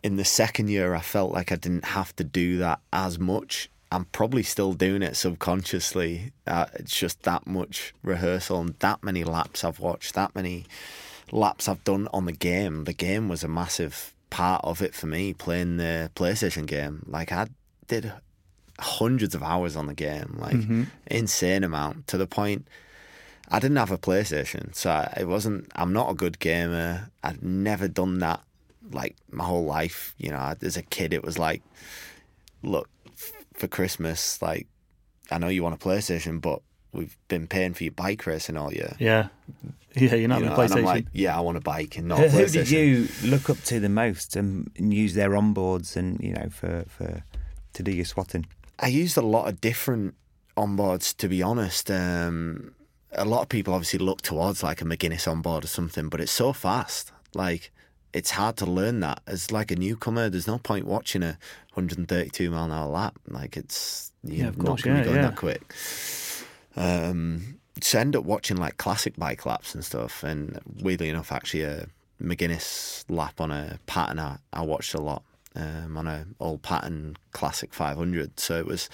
[0.03, 3.69] in the second year i felt like i didn't have to do that as much
[3.93, 9.25] i'm probably still doing it subconsciously uh, it's just that much rehearsal and that many
[9.25, 10.65] laps i've watched that many
[11.33, 15.07] laps i've done on the game the game was a massive part of it for
[15.07, 17.47] me playing the playstation game like i
[17.89, 18.13] did
[18.79, 20.57] hundreds of hours on the game like
[21.09, 22.67] insane amount to the point
[23.53, 25.67] I didn't have a PlayStation, so I- it wasn't.
[25.75, 27.11] I'm not a good gamer.
[27.25, 28.41] I'd never done that
[28.93, 30.15] like my whole life.
[30.19, 31.61] You know, as a kid, it was like,
[32.63, 32.89] look,
[33.61, 34.67] for Christmas, like,
[35.31, 36.61] I know you want a PlayStation, but
[36.93, 38.97] we've been paying for your bike racing all year.
[38.99, 39.29] Yeah.
[39.97, 40.85] Yeah, you're not You know, a and I'm PlayStation.
[40.85, 43.81] like, yeah, I want a bike and not Who, who did you look up to
[43.81, 47.25] the most and, and use their onboards and you know for, for
[47.73, 48.47] to do your swatting?
[48.79, 50.15] I used a lot of different
[50.57, 51.91] onboards, to be honest.
[51.91, 52.73] Um,
[53.11, 56.31] a lot of people obviously look towards like a McGuinness onboard or something, but it's
[56.31, 57.11] so fast.
[57.35, 57.73] Like,
[58.13, 59.21] it's hard to learn that.
[59.27, 61.39] As like a newcomer, there's no point watching a
[61.75, 63.19] 132 mile an hour lap.
[63.29, 65.31] Like, it's you're Yeah, of not course, going to yeah, be going yeah.
[65.31, 65.75] that quick.
[66.77, 70.23] Um, so I end up watching like classic bike laps and stuff.
[70.23, 71.87] And weirdly enough, actually, a
[72.23, 75.23] McGuinness lap on a Paton I, I watched a lot
[75.57, 78.39] um, on a old Paton classic 500.
[78.39, 78.89] So it was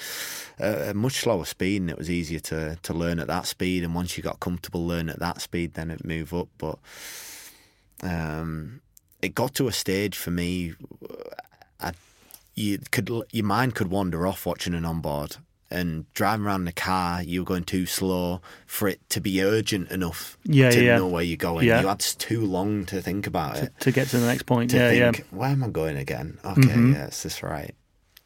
[0.59, 3.83] a, a much slower speed, and it was easier to to learn at that speed.
[3.83, 6.49] And once you got comfortable learning at that speed, then it move up.
[6.59, 6.79] But
[8.03, 8.81] um,
[9.23, 10.75] it got to a stage for me.
[11.81, 11.93] I,
[12.55, 15.37] you could your mind could wander off watching an onboard
[15.71, 17.23] and driving around in the car.
[17.23, 20.97] You were going too slow for it to be urgent enough Yeah, to yeah.
[20.99, 21.67] know where you're going.
[21.67, 21.81] Yeah.
[21.81, 24.71] You had too long to think about it to get to the next point.
[24.71, 25.13] to yeah, Mm-hmm.
[25.15, 26.39] think, where am I going again?
[26.45, 27.75] Okay, yeah, is this right?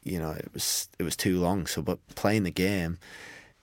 [0.03, 1.67] You know, it was it was too long.
[1.67, 2.97] So, but playing the game,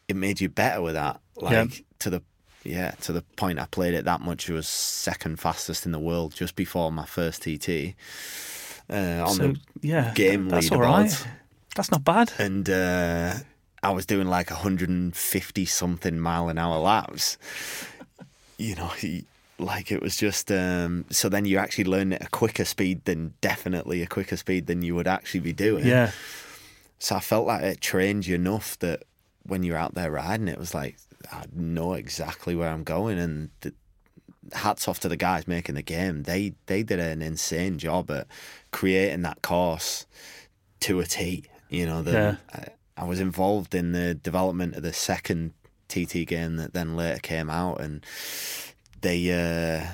[0.09, 1.20] it made you better with that.
[1.37, 1.66] Like Yeah.
[2.01, 2.22] to the
[2.69, 4.49] yeah to the point I played it that much.
[4.49, 7.95] It was second fastest in the world just before my first TT.
[8.91, 11.11] Uh, on So the yeah, game that's all right.
[11.11, 11.27] leaderboards.
[11.75, 12.33] That's not bad.
[12.39, 13.35] and uh,
[13.83, 17.39] I was doing like 150 something mile an hour laps.
[18.57, 19.25] You know, he,
[19.59, 20.51] like it was just.
[20.51, 24.66] Um, so then you actually learn at a quicker speed than definitely a quicker speed
[24.66, 25.85] than you would actually be doing.
[25.87, 26.11] Yeah,
[26.99, 29.05] So I felt like it trained you enough that
[29.45, 30.97] when you're out there riding, it was like
[31.33, 33.75] I know exactly where I'm going, and the,
[34.53, 36.23] hats off to the guys making the game.
[36.23, 38.27] They they did an insane job at
[38.71, 40.07] creating that course
[40.81, 41.45] to a T.
[41.69, 42.37] You know, the, Yeah.
[42.53, 45.53] I, I was involved in the development of the second
[45.89, 48.05] TT game that then later came out, and
[49.01, 49.87] they uh,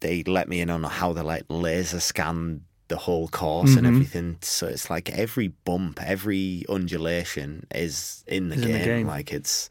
[0.00, 3.92] they let me in on how they like laser scan the whole course and Mhm.
[3.94, 4.36] everything.
[4.42, 8.78] So it's like every bump, every undulation is in the, Is in game.
[8.78, 9.06] the game.
[9.06, 9.70] Like it's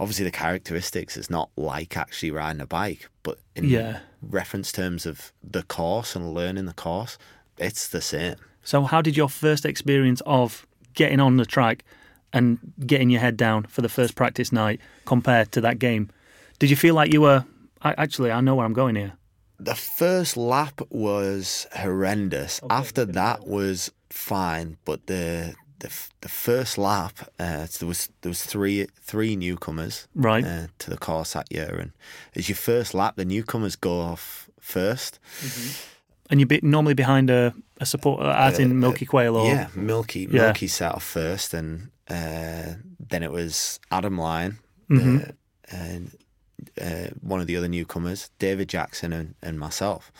[0.00, 4.00] obviously the characteristics It's not like actually riding a bike, but in Yeah.
[4.20, 7.16] reference terms of the course and learning the course,
[7.58, 8.36] it's the same.
[8.64, 11.84] So, how did your first experience of getting on the track
[12.32, 16.08] and getting your head down for the first practice night compare to that game?
[16.58, 17.44] Did you feel like you were?
[17.82, 19.12] I, actually, I know where I'm going here.
[19.60, 22.60] The first lap was horrendous.
[22.70, 25.90] After that was fine, but the the,
[26.22, 30.44] the first lap uh, there was there was three three newcomers Right.
[30.44, 31.92] uh, to the course that year, and
[32.34, 35.18] as your first lap, the newcomers go off first.
[36.30, 40.20] And you're be, normally behind a, a support, as in Milky Quayle or Yeah, Milky
[40.30, 40.46] Yeah.
[40.46, 42.74] Milky set off first, and uh,
[43.08, 44.58] then it was Adam Lyon,
[44.90, 45.16] Mm-hmm.
[45.18, 46.10] uh, and
[46.80, 50.10] uh, one of the other newcomers, David Jackson, and, and myself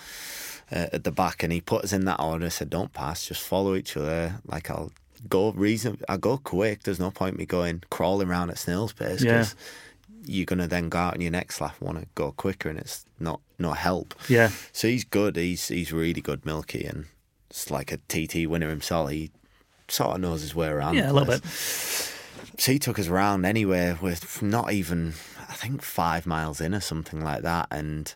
[0.73, 1.43] uh, at the back.
[1.43, 2.51] And he put us in that order.
[2.51, 4.41] Said, "Don't pass, just follow each other.
[4.47, 4.93] Like I'll
[5.29, 6.83] go reason, I go quick.
[6.83, 9.33] There's no point me going crawling around at snail's pace Yeah.
[9.39, 9.55] because
[10.27, 13.05] you're gonna then go out in your next lap want to go quicker, and it's
[13.21, 15.37] not not help." yeah, So he's good.
[15.37, 17.07] He's he's really good, Milky, and
[17.51, 19.11] it's like a TT winner himself.
[19.11, 19.31] He
[19.89, 20.95] sort of knows his way around.
[20.95, 21.45] yeah, a little bit.
[22.57, 25.15] So he took us around anywhere with not even,
[25.65, 28.15] think, five miles in or something like that, and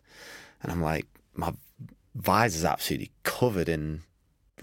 [0.62, 1.53] and I'm like, my
[2.14, 4.03] visor's absolutely covered in.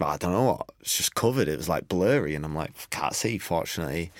[0.00, 0.66] I don't know what.
[0.80, 1.48] It's just covered.
[1.48, 3.38] It was like blurry, and I'm like, can't see.
[3.38, 4.12] Fortunately,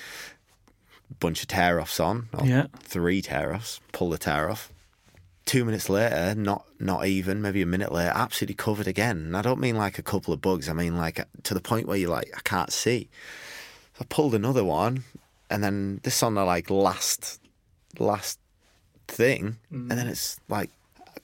[1.20, 2.28] bunch of tear offs on.
[2.42, 2.66] Yeah.
[2.80, 3.80] Three tear offs.
[3.92, 4.72] Pull the tear off
[5.46, 9.18] two minutes later, not not even, maybe a minute later, absolutely covered again.
[9.18, 10.68] And I don't mean like a couple of bugs.
[10.68, 13.08] I mean like to the point where you're like, I can't see.
[13.98, 15.04] I pulled another one,
[15.48, 17.40] and then this on the like last
[17.98, 18.38] last
[19.08, 20.70] thing, and then it's like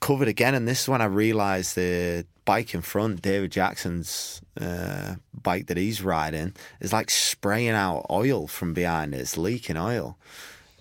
[0.01, 0.55] covered again.
[0.55, 5.77] And this is when I realised the bike in front, David Jackson's uh, bike that
[5.77, 9.21] he's riding, is like spraying out oil from behind it.
[9.21, 10.17] It's leaking oil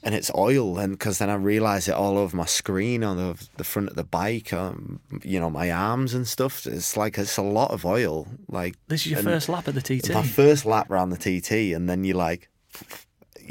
[0.04, 3.48] and it's oil and because then i realize it all over my screen on the,
[3.58, 7.38] the front of the bike um, you know my arms and stuff it's like it's
[7.38, 10.12] a lot of oil like This is your first lap at the TT.
[10.14, 12.50] my first lap around the tt and then you're like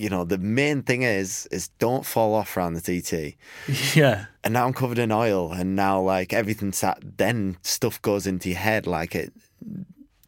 [0.00, 3.36] you know the main thing is is don't fall off around the tt
[3.96, 6.98] yeah, and now i'm covered in oil and now like everything's sat.
[7.18, 9.32] then stuff goes into your head like it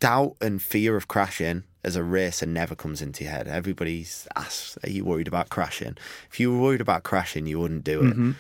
[0.01, 3.49] doubt and fear of crashing as a racer never comes into your head.
[3.49, 5.97] Everybody's asked, Are you worried about crashing?
[6.31, 8.11] If you were worried about crashing, you wouldn't do it.
[8.13, 8.33] Mm-hmm.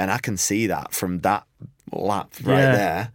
[0.00, 1.44] And I can see that from that
[1.92, 2.72] lap right Yeah.
[2.72, 3.12] there.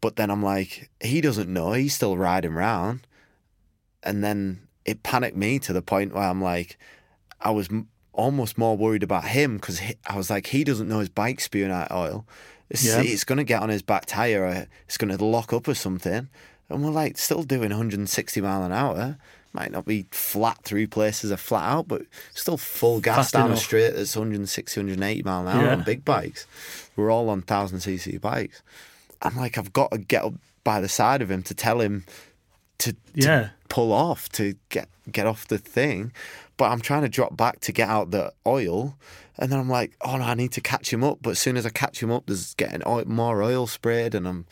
[0.00, 1.72] But then I'm like, he doesn't know.
[1.72, 3.06] He's still riding round.
[4.02, 6.78] And then it panicked me to the point where I'm like,
[7.40, 10.98] I was m- almost more worried about him because I was like, he doesn't know
[11.00, 12.24] his bike's spewing out oil.
[12.70, 13.00] It's, Yeah.
[13.02, 15.74] it's going to get on his back tire or it's going to lock up or
[15.74, 16.28] something.
[16.68, 19.16] And we're like still doing 160 mile an hour.
[19.54, 22.02] Might not be flat through places or flat out, but
[22.34, 23.58] still full gas Fast down enough.
[23.58, 25.72] a straight that's 160, 180 mile an hour Yeah.
[25.72, 26.46] on big bikes.
[26.96, 28.62] We're all on 1000cc bikes.
[29.22, 30.34] I'm like, I've got to get up
[30.64, 32.04] by the side of him to tell him
[32.78, 33.48] to, to Yeah.
[33.68, 36.12] pull off to get get off the thing,
[36.56, 38.96] but I'm trying to drop back to get out the oil,
[39.38, 41.18] and then I'm like, oh no, I need to catch him up.
[41.22, 44.28] But as soon as I catch him up, there's getting oil, more oil sprayed, and
[44.28, 44.46] I'm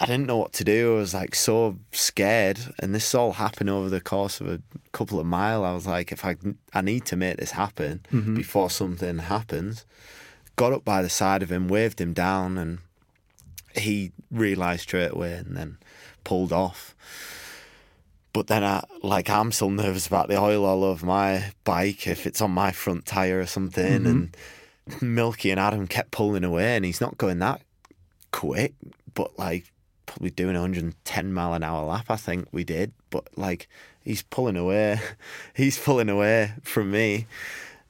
[0.00, 0.94] I didn't know what to do.
[0.96, 4.60] I was like so scared, and this all happened over the course of a
[4.92, 5.64] couple of mile.
[5.64, 6.36] I was like, if I
[6.72, 8.34] I need to make this happen mm-hmm.
[8.34, 9.86] before something happens.
[10.56, 12.78] Got up by the side of him, waved him down, and
[13.76, 15.78] he realised straight away, and then
[16.24, 16.94] pulled off.
[18.32, 22.26] But then I like I'm still nervous about the oil all over my bike if
[22.26, 24.02] it's on my front tire or something.
[24.02, 24.06] Mm-hmm.
[24.06, 24.36] And
[25.00, 27.60] Milky and Adam kept pulling away, and he's not going that
[28.32, 28.74] quick,
[29.14, 29.70] but like
[30.06, 32.06] probably doing 110 mile an hour lap.
[32.08, 33.68] I think we did, but like
[34.02, 34.98] he's pulling away,
[35.54, 37.26] he's pulling away from me,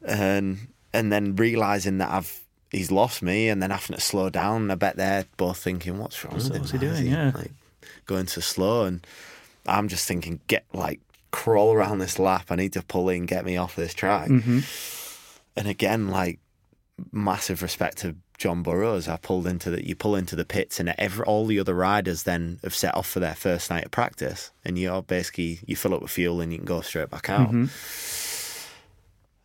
[0.06, 0.58] and
[0.92, 2.40] and then realizing that I've.
[2.70, 4.68] He's lost me, and then having to slow down.
[4.68, 6.60] I bet they're both thinking, "What's wrong What's- with him?
[6.62, 7.06] what's he doing?
[7.06, 7.30] Yeah.
[7.32, 7.52] like
[8.06, 9.06] going so slow." And
[9.66, 11.00] I'm just thinking, get like
[11.30, 12.46] crawl around this lap.
[12.50, 14.28] I need to pull in, get me off this track.
[14.28, 14.60] Mm-hmm.
[15.56, 16.38] And again, like
[17.12, 19.08] massive respect to John Burrows.
[19.08, 22.24] I pulled into the you pull into the pits, and every all the other riders
[22.24, 25.94] then have set off for their first night of practice, and you're basically you fill
[25.94, 27.48] up with fuel and you can go straight back out.
[27.48, 28.23] Mm-hmm.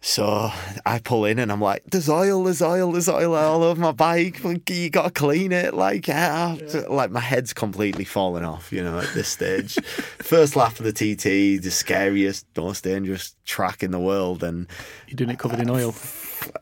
[0.01, 0.49] So
[0.85, 3.91] I pull in and I'm like, "There's oil, there's oil, there's oil all over my
[3.91, 4.41] bike.
[4.69, 6.55] You got to clean it." Like, yeah.
[6.87, 8.71] like my head's completely falling off.
[8.71, 9.73] You know, at this stage,
[10.19, 14.67] first lap of the TT, the scariest, most dangerous track in the world, and
[15.07, 15.93] You're doing it covered in oil.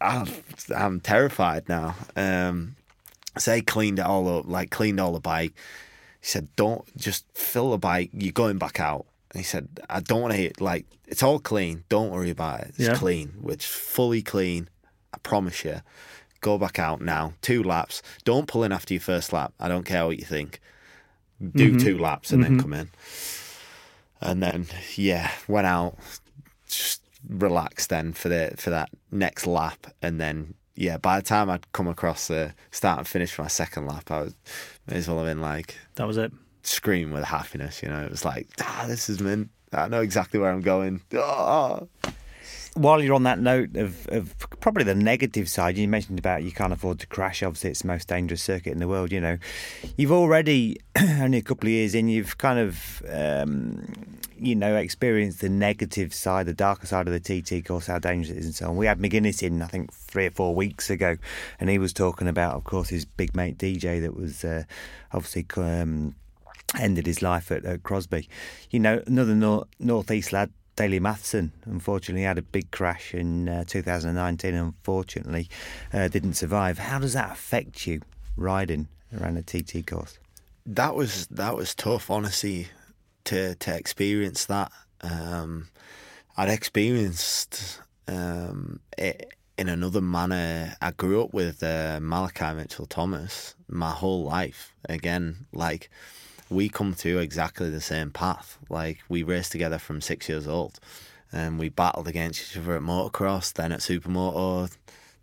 [0.01, 0.27] I'm,
[0.75, 1.95] I'm terrified now.
[2.15, 2.75] Um,
[3.37, 5.53] so he cleaned it all up, like cleaned all the bike.
[6.21, 8.09] He said, "Don't just fill the bike.
[8.13, 11.83] You're going back out." He said, "I don't want to hit like it's all clean.
[11.89, 12.67] Don't worry about it.
[12.77, 12.95] It's Yeah.
[12.95, 13.33] clean.
[13.47, 14.69] It's fully clean.
[15.13, 15.81] I promise you.
[16.41, 17.33] Go back out now.
[17.41, 18.01] Two laps.
[18.23, 19.53] Don't pull in after your first lap.
[19.59, 20.59] I don't care what you think.
[21.39, 21.77] do mm-hmm.
[21.77, 22.61] two laps and then mm-hmm.
[22.61, 22.89] come in.
[24.19, 24.65] And then
[24.95, 25.97] yeah, went out,
[26.67, 31.49] just relaxed then for the for that next lap, and then yeah, by the time
[31.49, 34.35] I'd come across the start and finish for my second lap, I was
[34.87, 36.31] may as well have been like That was it.
[36.67, 37.81] Screaming with happiness.
[37.81, 39.49] You know, it was like ah, this is mint.
[39.73, 41.01] I know exactly where I'm going.
[41.15, 41.81] Ah.
[42.73, 46.51] while you're on that note of, of probably the negative side, you mentioned about you
[46.51, 47.43] can't afford to crash.
[47.43, 49.11] Obviously, it's the most dangerous circuit in the world.
[49.11, 49.37] You know,
[49.97, 55.41] you've already only a couple of years in, you've kind of um, you know experienced
[55.41, 58.55] the negative side, the darker side of the TT course, how dangerous it is, and
[58.55, 58.77] so on.
[58.77, 61.17] We had McGuinness in, I think, three or four weeks ago,
[61.59, 64.63] and he was talking about, of course, his big mate DJ that was uh,
[65.11, 65.45] obviously.
[65.57, 66.15] Um,
[66.77, 68.27] ended his life at, at Crosby.
[68.69, 73.63] You know, another nor- northeast lad, Daley Mathison, unfortunately had a big crash in uh,
[73.65, 74.53] 2019.
[74.53, 75.49] Unfortunately,
[75.93, 76.77] uh, didn't survive.
[76.77, 78.01] How does that affect you
[78.35, 80.19] riding around a TT course?
[80.67, 82.67] that was that was tough, honestly,
[83.23, 84.71] to to experience that.
[85.01, 85.69] Um,
[86.35, 90.75] I'd experienced um, it in another manner.
[90.81, 94.75] I grew up with uh, Malachi Mitchell Thomas my whole life.
[94.87, 95.89] Again, like
[96.49, 98.57] we come through exactly the same path.
[98.69, 100.79] Like we raced together from six years old,
[101.31, 104.75] and we battled against each other at motocross, then at supermoto,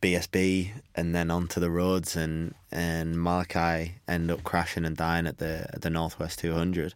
[0.03, 2.17] BSB, and then onto the roads.
[2.17, 6.95] And and Malachi ended up crashing and dying at the at the Northwest 200.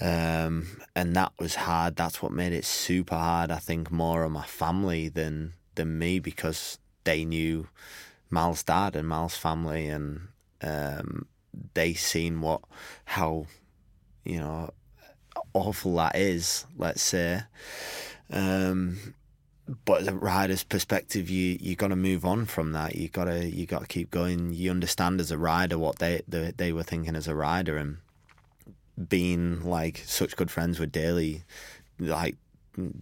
[0.00, 1.96] Um, and that was hard.
[1.96, 3.50] That's what made it super hard.
[3.50, 7.68] I think more on my family than than me because they knew
[8.30, 10.28] Mal's dad and Mal's family, and
[10.62, 11.26] um,
[11.74, 12.62] they seen what
[13.04, 13.46] how
[14.24, 14.70] you know
[15.52, 16.66] awful that is.
[16.76, 17.42] Let's say.
[18.30, 19.14] Um,
[19.84, 22.96] but as a rider's perspective, you you got to move on from that.
[22.96, 24.52] You gotta you got to keep going.
[24.52, 27.98] You understand as a rider what they, they they were thinking as a rider, and
[29.08, 31.44] being like such good friends with Daley,
[31.98, 32.36] like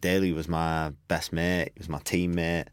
[0.01, 1.73] Daley was my best mate.
[1.75, 2.69] He was my teammate.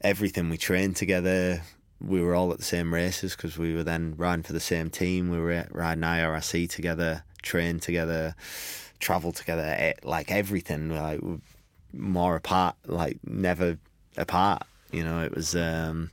[0.00, 1.62] Everything we trained together.
[2.00, 4.90] We were all at the same races because we were then riding for the same
[4.90, 5.30] team.
[5.30, 8.34] We were riding IRC together, trained together,
[9.00, 9.94] traveled together.
[10.02, 11.20] Like everything, like
[11.92, 13.78] more apart, like never
[14.16, 14.62] apart.
[14.92, 16.10] You know, it was um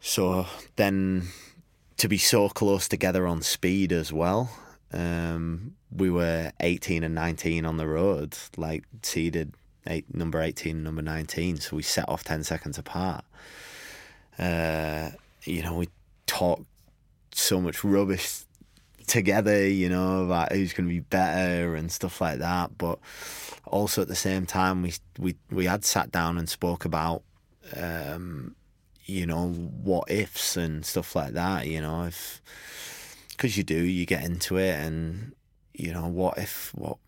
[0.00, 0.46] so
[0.76, 1.28] then
[1.96, 4.50] to be so close together on speed as well.
[4.92, 9.54] Um we were 18 and 19 on the road, like seeded
[9.86, 13.24] eight, number 18 and number 19, so we set off 10 seconds apart.
[14.42, 15.10] Uh
[15.44, 15.88] you know, we
[16.26, 16.66] talked
[17.32, 18.44] so much rubbish
[19.06, 22.78] together, you know, about who's going to be better and stuff like that.
[22.78, 22.98] But
[23.66, 27.22] also at the same time, we we we had sat down and spoke about,
[27.76, 28.54] um,
[29.04, 31.66] you know, what ifs and stuff like that.
[31.66, 32.40] You know, if
[33.30, 35.32] because you do, you get into it, and
[35.74, 36.98] you know, what if what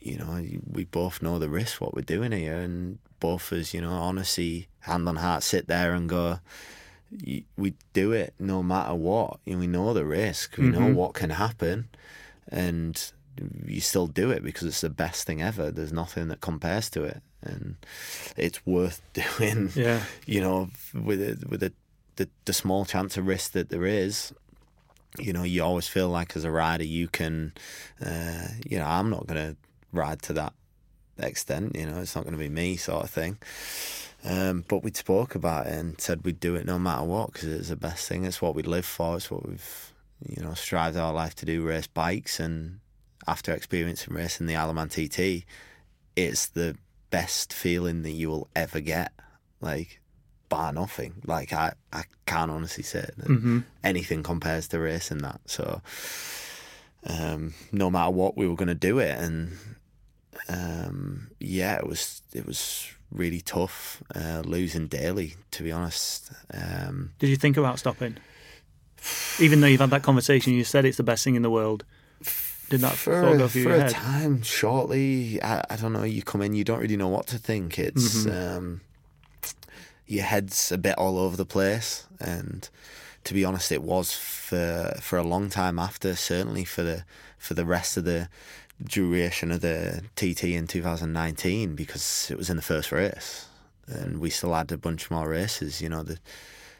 [0.00, 3.80] you know, we both know the risk what we're doing here, and both as you
[3.80, 6.40] know, honestly, hand on heart, sit there and go
[7.56, 9.38] we do it no matter what.
[9.46, 10.56] Know, we know the risk.
[10.56, 11.88] We know what can happen,
[12.48, 13.12] and
[13.66, 15.70] you still do it because it's the best thing ever.
[15.70, 17.76] There's nothing that compares to it, and
[18.36, 19.02] it's worth
[19.38, 19.70] doing.
[19.74, 20.02] Yeah.
[20.26, 21.72] You know, with it, with the,
[22.16, 24.32] the the small chance of risk that there is.
[25.16, 27.52] You know, you always feel like as a rider you can.
[28.04, 29.56] Uh, you know, I'm not gonna
[29.92, 30.52] ride to that
[31.18, 31.76] extent.
[31.76, 33.38] You know, it's not going to be me, sort of thing.
[34.24, 37.48] Um, but we spoke about it and said we'd do it no matter what because
[37.48, 38.24] it's the best thing.
[38.24, 39.16] It's what we live for.
[39.16, 39.92] It's what we've,
[40.26, 42.40] you know, strived our life to do: race bikes.
[42.40, 42.80] And
[43.26, 45.44] after experiencing racing the Isle of Man TT,
[46.16, 46.76] it's the
[47.10, 49.12] best feeling that you will ever get.
[49.60, 50.00] Like,
[50.48, 51.14] bar nothing.
[51.26, 55.40] Like I, I can't honestly say that anything compares to racing that.
[55.46, 55.82] So,
[57.06, 59.58] um, no matter what, we were going to do it, and
[60.48, 65.36] um, yeah, it was it was really tough uh, losing Daley.
[65.52, 68.18] To be honest, um, Did you think about stopping?
[69.38, 71.84] Even though you've had that conversation, you said it's the best thing in the world.
[72.70, 75.92] Did that for, thought a, go through for your a time, shortly, I, I don't
[75.92, 76.02] know.
[76.04, 77.78] You come in, you don't really know what to think.
[77.78, 78.56] It's Mm-hmm.
[78.58, 78.80] um,
[80.06, 82.68] your head's a bit all over the place, and
[83.24, 86.16] to be honest, it was for for a long time after.
[86.16, 87.04] Certainly for the
[87.38, 88.28] for the rest of the
[88.82, 93.46] duration of the TT in 2019 because it was in the first race,
[93.86, 95.80] and we still had a bunch more races.
[95.80, 96.18] You know, the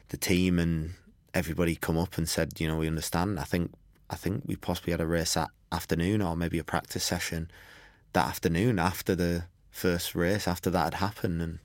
[0.09, 0.93] the team and
[1.33, 3.39] everybody come up and said, you know, we understand.
[3.39, 3.71] I think
[4.09, 7.49] I think we possibly had a race that afternoon or maybe a practice session
[8.13, 11.59] that afternoon after the first race after that had happened and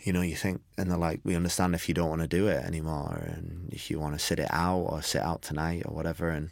[0.00, 2.46] you know you think and they're like we understand if you don't want to do
[2.46, 5.94] it anymore and if you want to sit it out or sit out tonight or
[5.94, 6.50] whatever and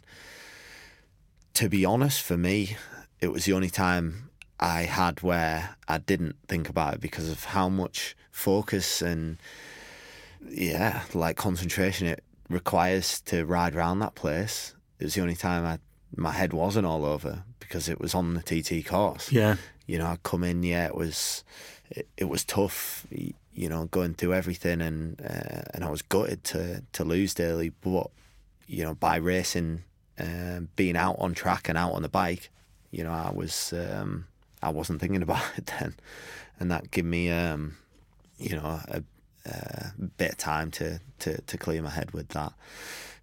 [1.57, 2.77] to be honest, for me,
[3.19, 4.29] it was the only time
[4.59, 9.37] I had where I didn't think about it because of how much focus and
[10.47, 14.75] yeah, like concentration it requires to ride around that place.
[14.99, 15.79] It was the only time I
[16.15, 19.31] my head wasn't all over because it was on the TT course.
[19.31, 19.55] Yeah.
[19.87, 21.43] You know, I come in, yeah, it was
[21.89, 26.43] it, it was tough, you know, going through everything, and uh, and I was gutted
[26.45, 28.11] to to lose Daley, but
[28.67, 29.83] you know, by racing,
[30.19, 32.49] um, being out on track and out on the bike,
[32.91, 34.25] you know, I was um,
[34.61, 35.95] I wasn't thinking about it then,
[36.59, 37.77] and that gave me, um,
[38.37, 39.03] you know, a,
[39.45, 42.53] a bit of time to, to to clear my head with that.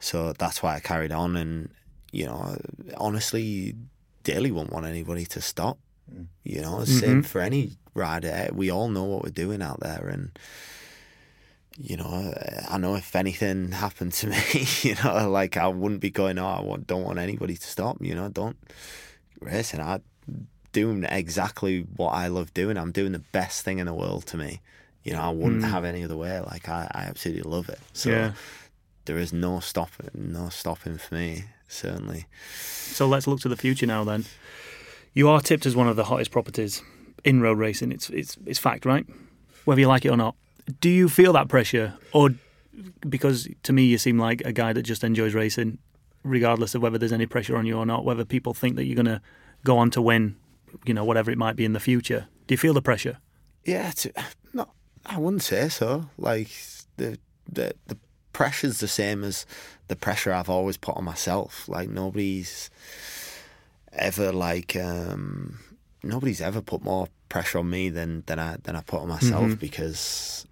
[0.01, 1.71] So that's why I carried on, and
[2.13, 2.57] you know,
[2.97, 3.75] honestly,
[4.23, 5.79] Daley won't want anybody to stop.
[6.43, 8.51] You know, same for any rider.
[8.53, 10.39] We all know what we're doing out there, and
[11.77, 16.01] you know, uh, I know if anything happened to me, you know, like I wouldn't
[16.01, 18.01] be going, oh, I don't want anybody to stop.
[18.01, 18.57] me, You know, don't
[19.41, 19.81] racing.
[19.81, 20.03] I'm
[20.73, 22.77] doing exactly what I love doing.
[22.77, 24.61] I'm doing the best thing in the world to me.
[25.03, 25.71] You know, I wouldn't hmm.
[25.71, 26.41] have any other way.
[26.41, 27.81] Like I, I absolutely love it.
[27.93, 28.33] So Yeah.
[29.05, 31.45] there is no stopping, no stopping for me.
[31.69, 32.27] Certainly.
[32.57, 34.05] So let's look to the future now.
[34.05, 34.27] Then,
[35.13, 36.83] you are tipped as one of the hottest properties
[37.25, 37.91] in road racing.
[37.91, 39.07] It's it's it's fact, right?
[39.65, 40.37] Whether you like it or not.
[40.81, 42.31] Do you feel that pressure, or
[43.09, 45.79] because to me you seem like a guy that just enjoys racing,
[46.23, 48.97] regardless of whether there's any pressure on you or not, whether people think that you're
[48.97, 49.21] going to
[49.65, 50.37] go on to win,
[50.85, 52.27] you know, whatever it might be in the future.
[52.47, 53.19] Do you feel the pressure?
[53.65, 54.07] Yeah, it's,
[54.53, 54.69] no,
[55.07, 56.09] I wouldn't say so.
[56.19, 56.51] Like
[56.97, 57.19] the
[57.51, 57.99] the the
[58.33, 59.47] pressure's the same as
[59.89, 61.69] the pressure I've always put on myself.
[61.69, 62.71] Like nobody's
[63.93, 65.59] ever like um
[66.03, 69.59] nobody's ever put more pressure on me than than I than I put on myself
[69.59, 70.47] because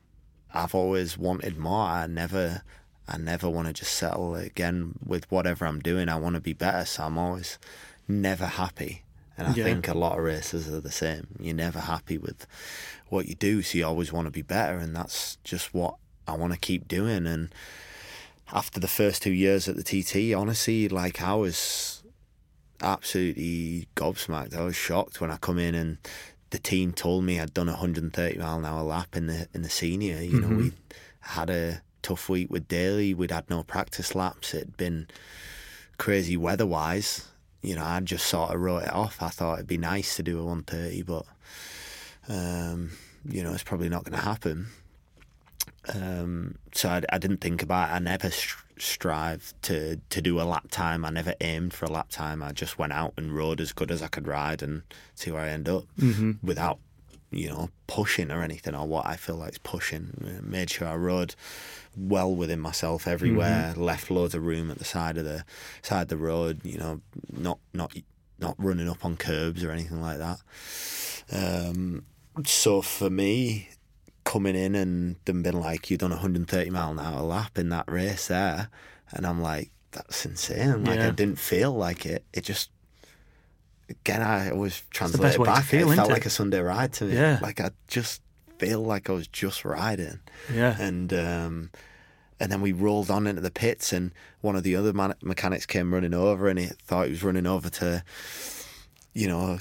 [0.55, 1.87] I've always wanted more.
[1.87, 2.63] I never
[3.09, 6.09] I never want to just settle again with whatever I'm doing.
[6.09, 7.59] I want to be better, so I'm always
[8.07, 9.03] never happy.
[9.37, 9.65] And I Yeah.
[9.65, 11.27] think a lot of racers are the same.
[11.41, 12.47] You're never happy with
[13.09, 15.97] what you do, so you always want to be better, and that's just what
[16.29, 17.27] I want to keep doing.
[17.27, 17.53] And
[18.53, 22.03] after the first two years at the TT, honestly, like I was
[22.81, 24.57] absolutely gobsmacked.
[24.57, 25.99] I was shocked when I come in and
[26.53, 29.63] the team told me I'd done a 130 mile an hour lap in the in
[29.63, 30.21] the senior.
[30.23, 30.73] You know, we
[31.21, 33.15] had a tough week with Daley.
[33.15, 34.53] We'd had no practice laps.
[34.55, 35.09] It'd been
[35.97, 37.27] crazy weather wise.
[37.63, 39.23] You know, I just sort of wrote it off.
[39.23, 41.25] I thought it'd be nice to do a 130, but
[42.29, 42.91] um,
[43.25, 44.67] you know, it's probably not going to happen.
[45.95, 47.95] Um, so I, I didn't think about it.
[47.95, 48.31] I never
[48.83, 51.05] str- strived to, to do a lap time.
[51.05, 52.43] I never aimed for a lap time.
[52.43, 54.83] I just went out and rode as good as I could ride and
[55.15, 55.85] see where I end up
[56.43, 56.79] without,
[57.31, 60.05] you know, pushing or anything or what I feel like is pushing.
[60.25, 61.35] Uh, Made sure I rode
[61.97, 63.75] well within myself everywhere.
[63.77, 65.45] Left loads of room at the side of the
[65.83, 66.61] side of the road.
[66.65, 67.01] You know,
[67.33, 67.93] not not
[68.39, 70.39] not running up on curbs or anything like that.
[71.33, 72.05] Um,
[72.45, 73.69] so for me,
[74.25, 77.91] coming in and them being like, "You done 130 mile an hour lap in that
[77.91, 78.69] race there,"
[79.13, 81.09] and I'm like, "That's insane!" Like Yeah.
[81.09, 82.25] I didn't feel like it.
[82.33, 82.71] It just
[83.89, 85.65] again, I always translate it back.
[85.65, 86.13] feel, it felt it?
[86.13, 87.15] like a Sunday ride to me.
[87.15, 87.39] Yeah.
[87.43, 88.23] like I just
[88.59, 90.21] feel like I was just riding
[90.53, 90.77] Yeah.
[90.81, 91.71] and um,
[92.41, 95.67] and then we rolled on into the pits, and one of the other man- mechanics
[95.67, 98.03] came running over, and he thought he was running over to,
[99.15, 99.59] you know,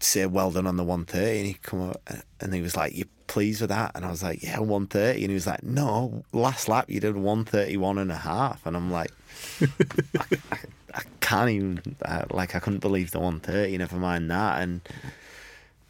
[0.00, 2.00] say well done on the 130, and he come up
[2.40, 5.30] and he was like, "You pleased with that?" And I was like, "Yeah, 130," and
[5.30, 9.10] he was like, "No, last lap you did 131 and a half," and I'm like.
[9.60, 10.58] I, I,
[10.94, 14.80] I can't even uh, like I couldn't believe the 130 never mind that and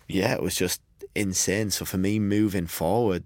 [0.08, 0.80] yeah it was just
[1.14, 3.22] insane so for me moving forward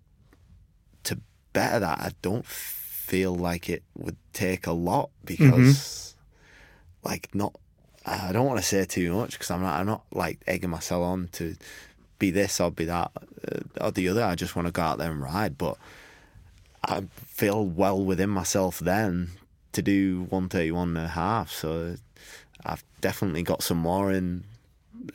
[1.05, 1.21] to
[1.53, 6.15] better that, I don't feel like it would take a lot because,
[7.03, 7.55] like, not.
[8.07, 9.81] I don't want to say too much because I'm not.
[9.81, 11.57] I'm not like egging myself on to
[12.19, 13.11] be this or be that
[13.51, 14.23] uh, or the other.
[14.25, 15.57] I just want to go out there and ride.
[15.59, 15.77] But
[16.85, 19.31] I feel well within myself then
[19.73, 21.51] to do 131 and a half.
[21.53, 21.97] So
[22.65, 24.45] I've definitely got some more in.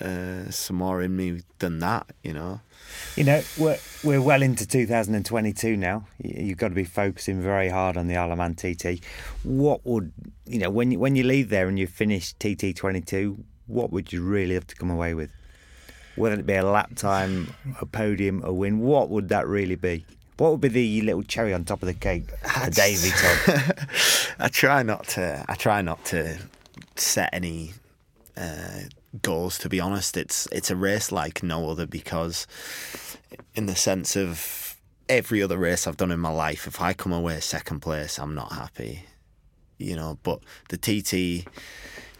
[0.01, 2.59] Uh, some more in me than that, you know.
[3.15, 6.07] You know, we're, we're well into 2022 now.
[6.23, 9.03] You- You've got to be focusing very hard on the Isle of Man TT.
[9.43, 10.11] What would,
[10.47, 13.37] you know, when you, when you leave there and you finish TT22,
[13.67, 15.31] what would you really have to come away with?
[16.15, 20.05] Whether it be a lap time, a podium, a win, what would that really be?
[20.37, 23.87] What would be the little cherry on top of the cake for Davey Todd?
[24.39, 25.45] I try not to.
[25.47, 26.37] I try not to
[26.95, 27.73] set any
[28.35, 28.81] uh,
[29.21, 29.57] goals.
[29.59, 32.47] To be honest, it's it's a race like no other because,
[33.55, 34.75] in the sense of
[35.07, 38.33] every other race I've done in my life, if I come away second place, I'm
[38.33, 39.05] not happy.
[39.77, 40.39] You know, but
[40.69, 41.47] the TT,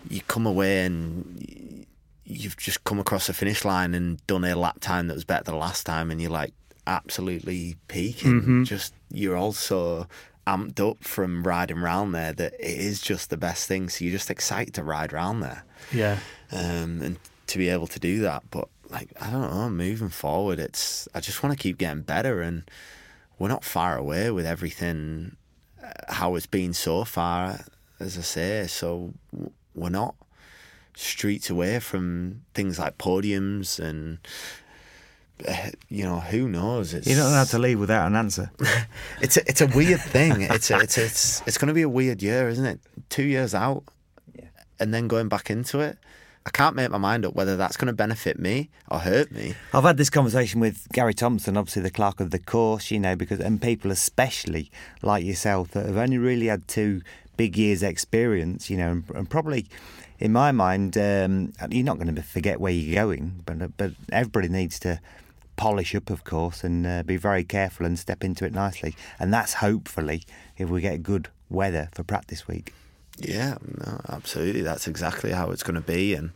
[0.10, 1.86] you come away and
[2.26, 5.44] you've just come across the finish line and done a lap time that was better
[5.46, 6.54] than last time, and you're like
[6.88, 8.66] absolutely peaking.
[8.66, 10.08] Just you're also
[10.46, 13.88] amped up from riding round there that it is just the best thing.
[13.90, 15.64] So you're just excited to ride round there
[15.94, 16.20] Yeah.
[16.52, 18.44] um, and to be able to do that.
[18.52, 22.42] But like I don't know, moving forward, it's I just want to keep getting better,
[22.42, 22.64] and
[23.40, 25.36] we're not far away with everything
[25.84, 27.60] uh, how it's been so far.
[28.00, 29.14] As I say, so
[29.76, 30.16] we're not
[30.96, 34.20] streets away from things like podiums and.
[35.46, 36.94] Uh, you know who knows?
[36.94, 38.52] It's You're not allowed to leave without an answer.
[39.22, 40.42] it's a, it's a weird thing.
[40.42, 42.80] It's a, it's it's it's going to be a weird year, isn't it?
[43.10, 43.84] Two years out,
[44.36, 44.46] yeah.
[44.80, 45.98] and then going back into it.
[46.46, 49.56] I can't make my mind up whether that's going to benefit me or hurt me.
[49.74, 53.16] I've had this conversation with Gary Thompson, obviously the clerk of the course, you know,
[53.16, 54.70] because and people especially
[55.02, 57.02] like yourself that have only really had two
[57.38, 59.68] big years' experience, you know, and, and probably
[60.24, 64.48] in my mind, um, you're not going to forget where you're going, but but everybody
[64.48, 65.02] needs to
[65.58, 68.96] polish up, of course, and uh, be very careful and step into it nicely.
[69.20, 70.24] And that's hopefully
[70.58, 72.74] if we get good weather for practice week.
[73.20, 74.62] Yeah, no, absolutely.
[74.62, 76.32] That's exactly how it's going to be, and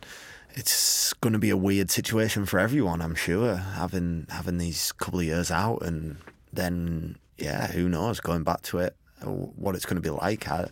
[0.50, 3.00] it's going to be a weird situation for everyone.
[3.00, 6.18] I'm sure having having these couple of years out, and
[6.52, 10.46] then yeah, who knows, going back to it, uh, what it's going to be like.
[10.46, 10.68] I,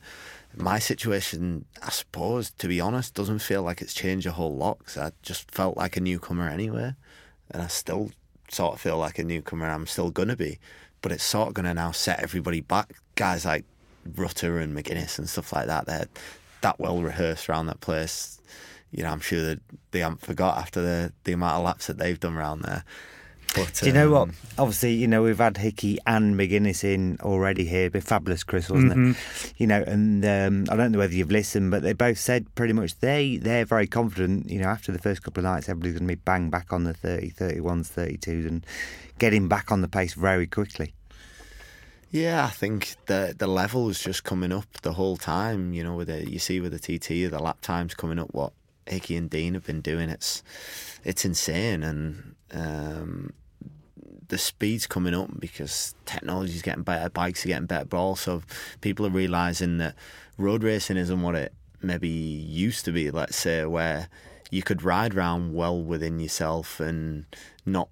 [0.56, 4.84] my situation, I suppose, to be honest, doesn't feel like it's changed a whole lot.
[4.84, 6.94] Cause I just felt like a newcomer anyway,
[7.50, 8.10] and I still
[8.50, 9.66] sort of feel like a newcomer.
[9.66, 10.58] I'm still going to be,
[11.02, 12.94] but it's sort of going to now set everybody back.
[13.16, 13.64] Guys like
[14.14, 15.86] Rutter and McGuinness and stuff like that.
[15.86, 16.08] They're
[16.62, 18.40] that well rehearsed around that place.
[18.90, 21.98] You know, I'm sure that they haven't forgot after the the amount of laps that
[21.98, 22.84] they've done around there.
[23.56, 24.22] But Do you know what?
[24.28, 27.90] um, Obviously, you know we've had Hickey and McGuinness in already here.
[27.90, 29.54] But fabulous, Chris, wasn't it?
[29.58, 32.72] You know, and um, I don't know whether you've listened, but they both said pretty
[32.72, 34.50] much they they're very confident.
[34.50, 36.84] You know, after the first couple of nights, everybody's going to be bang back on
[36.84, 38.64] the 30, 31s, 32s, and
[39.18, 40.92] getting back on the pace very quickly.
[42.10, 45.72] Yeah, I think the the level is just coming up the whole time.
[45.74, 48.28] You know, with the you see with the TT, the lap times coming up.
[48.32, 48.52] What
[48.86, 50.42] Hickey and Dean have been doing, it's
[51.04, 53.32] it's insane, and um,
[54.28, 58.42] the speed's coming up because technology's getting better, bikes are getting better, but also
[58.80, 59.94] people are realizing that
[60.38, 61.52] road racing isn't what it
[61.82, 63.10] maybe used to be.
[63.10, 64.08] Let's say where
[64.50, 67.26] you could ride around well within yourself and
[67.64, 67.88] not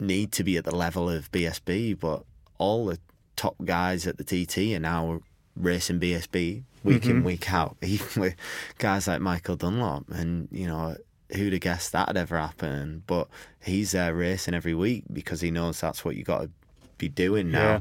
[0.00, 2.24] need to be at the level of BSB, but
[2.58, 2.98] all the
[3.36, 5.20] top guys at the TT are now
[5.56, 7.24] racing BSB week in mm-hmm.
[7.24, 8.34] week out, even with
[8.78, 10.96] guys like Michael Dunlop, and you know
[11.34, 13.02] who'd have guessed that'd ever happen?
[13.06, 13.28] But
[13.62, 16.50] he's there racing every week because he knows that's what you got to
[16.98, 17.80] be doing now Yeah.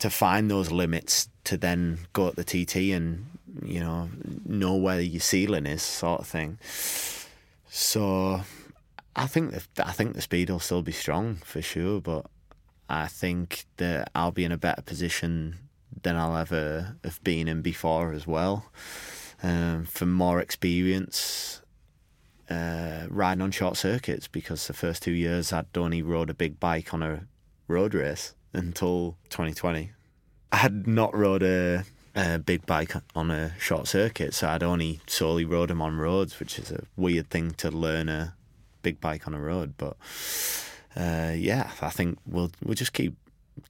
[0.00, 3.26] to find those limits to then go at the TT and
[3.64, 4.08] you know
[4.46, 6.58] know where your ceiling is, sort of thing.
[7.68, 8.42] So
[9.16, 12.26] I think the, I think the speed will still be strong for sure, but
[12.88, 15.56] I think that I'll be in a better position
[16.02, 18.66] than I'll ever have been in before as well.
[19.42, 21.61] Um, for more experience
[22.52, 26.60] uh, riding on short circuits because the first two years I'd only rode a big
[26.60, 27.26] bike on a
[27.68, 29.90] road race until 2020.
[30.52, 31.84] I had not rode a,
[32.14, 36.38] a big bike on a short circuit, so I'd only solely rode them on roads,
[36.38, 38.34] which is a weird thing to learn a
[38.82, 39.74] big bike on a road.
[39.78, 39.96] But
[40.94, 43.14] uh, yeah, I think we'll we'll just keep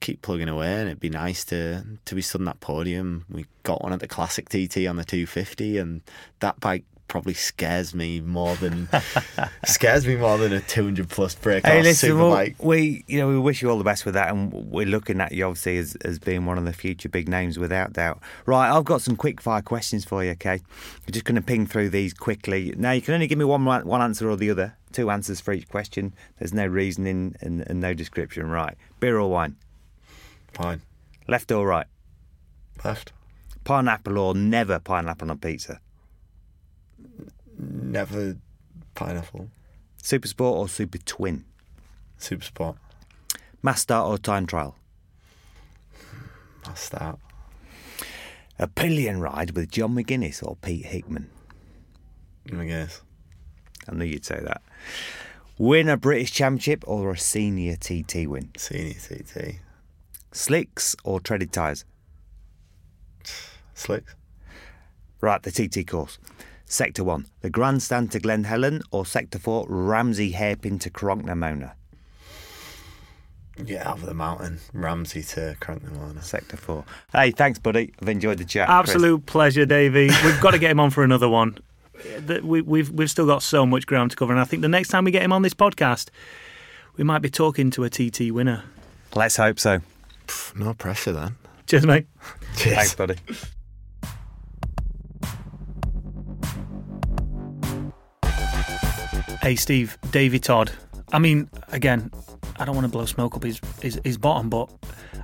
[0.01, 3.25] keep plugging away, and it'd be nice to to be stood on that podium.
[3.29, 6.01] We got one at the Classic TT on the 250, and
[6.41, 6.83] that bike
[7.13, 8.89] probably scares me more than
[9.65, 13.37] scares me more than a 200 plus brake Hey, listen, well, we you know we
[13.37, 16.17] wish you all the best with that, and we're looking at you obviously as, as
[16.17, 18.19] being one of the future big names without doubt.
[18.47, 20.31] Right, I've got some quick fire questions for you.
[20.31, 20.59] Okay,
[21.05, 22.73] we're just going to ping through these quickly.
[22.75, 24.75] Now you can only give me one one answer or the other.
[24.91, 26.15] Two answers for each question.
[26.39, 28.49] There's no reasoning and, and no description.
[28.49, 29.55] Right, beer or wine?
[30.53, 30.81] Fine,
[31.27, 31.85] Left or right?
[32.83, 33.13] left.
[33.65, 35.79] Pineapple or never pineapple on pizza?
[37.57, 38.37] Never
[38.95, 39.49] pineapple.
[39.97, 41.45] Super Sport or Super Twin?
[42.17, 42.77] Super sport.
[43.61, 44.75] Mass start or time trial?
[46.65, 47.19] I'll start.
[48.59, 51.29] A pillion ride with John McGuinness or Pete Hickman?
[52.57, 53.01] I guess.
[53.89, 54.61] I knew you'd say that.
[55.57, 58.51] Win a British Championship or a senior TT win?
[58.57, 59.59] Senior TT.
[60.31, 61.85] Slicks or treaded tyres?
[63.73, 64.15] Slicks.
[65.21, 66.19] Right, the TT course.
[66.73, 71.75] Sector 1, the Grandstand to Glen Helen or Sector 4, Ramsey Hairpin to Cronk-ny-Mona?
[73.63, 74.57] Yeah, over the mountain.
[74.73, 76.23] Ramsey to Cronk-ny-Mona.
[76.23, 76.83] Sector 4.
[77.11, 77.93] Hey, thanks, buddy.
[78.01, 78.67] I've enjoyed the chat.
[78.67, 78.89] Chris.
[78.89, 80.09] Absolute pleasure, Davey.
[80.25, 81.59] We've got to get him on for another one.
[82.41, 84.89] we, we've we've still got so much ground to cover, and I think the next
[84.89, 86.09] time we get him on this podcast,
[86.97, 88.63] we might be talking to a TT winner.
[89.13, 89.81] Let's hope so.
[90.55, 91.35] No pressure then.
[91.67, 92.07] Cheers, mate.
[92.57, 92.75] Cheers.
[92.75, 93.17] Thanks, buddy.
[99.43, 100.71] Hey, Steve, Davey Todd.
[101.11, 102.09] I mean, again,
[102.55, 104.71] I don't want to blow smoke up his, his, his bottom, but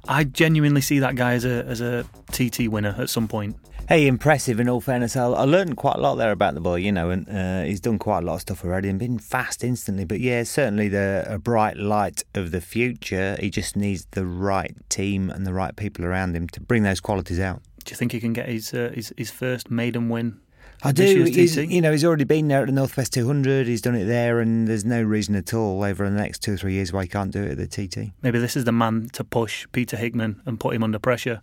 [0.10, 3.56] I genuinely see that guy as a as a TT winner at some point.
[3.88, 5.16] Hey, impressive in all fairness.
[5.16, 7.80] I, I learned quite a lot there about the boy, you know, and uh, he's
[7.80, 10.04] done quite a lot of stuff already and been fast instantly.
[10.04, 13.38] But yeah, certainly the a bright light of the future.
[13.40, 17.00] He just needs the right team and the right people around him to bring those
[17.00, 17.62] qualities out.
[17.86, 20.42] Do you think he can get his uh, his, his first maiden win?
[20.82, 21.26] I do.
[21.26, 23.68] He's, you know, he's already been there at the Northwest 200.
[23.68, 26.58] He's done it there, and there's no reason at all over the next two or
[26.58, 28.14] three years why he can't do it at the TT.
[28.22, 31.42] Maybe this is the man to push Peter Hickman and put him under pressure.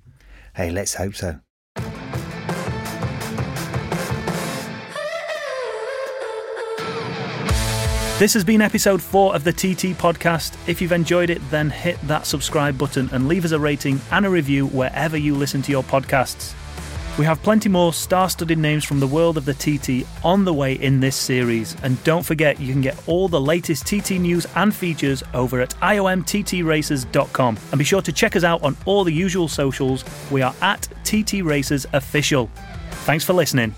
[0.54, 1.40] Hey, let's hope so.
[8.18, 10.56] This has been episode four of the TT podcast.
[10.66, 14.24] If you've enjoyed it, then hit that subscribe button and leave us a rating and
[14.24, 16.54] a review wherever you listen to your podcasts.
[17.18, 20.52] We have plenty more star studded names from the world of the TT on the
[20.52, 21.74] way in this series.
[21.82, 25.70] And don't forget, you can get all the latest TT news and features over at
[25.76, 27.58] iomttraces.com.
[27.70, 30.04] And be sure to check us out on all the usual socials.
[30.30, 32.50] We are at TT Races Official.
[33.06, 33.74] Thanks for listening.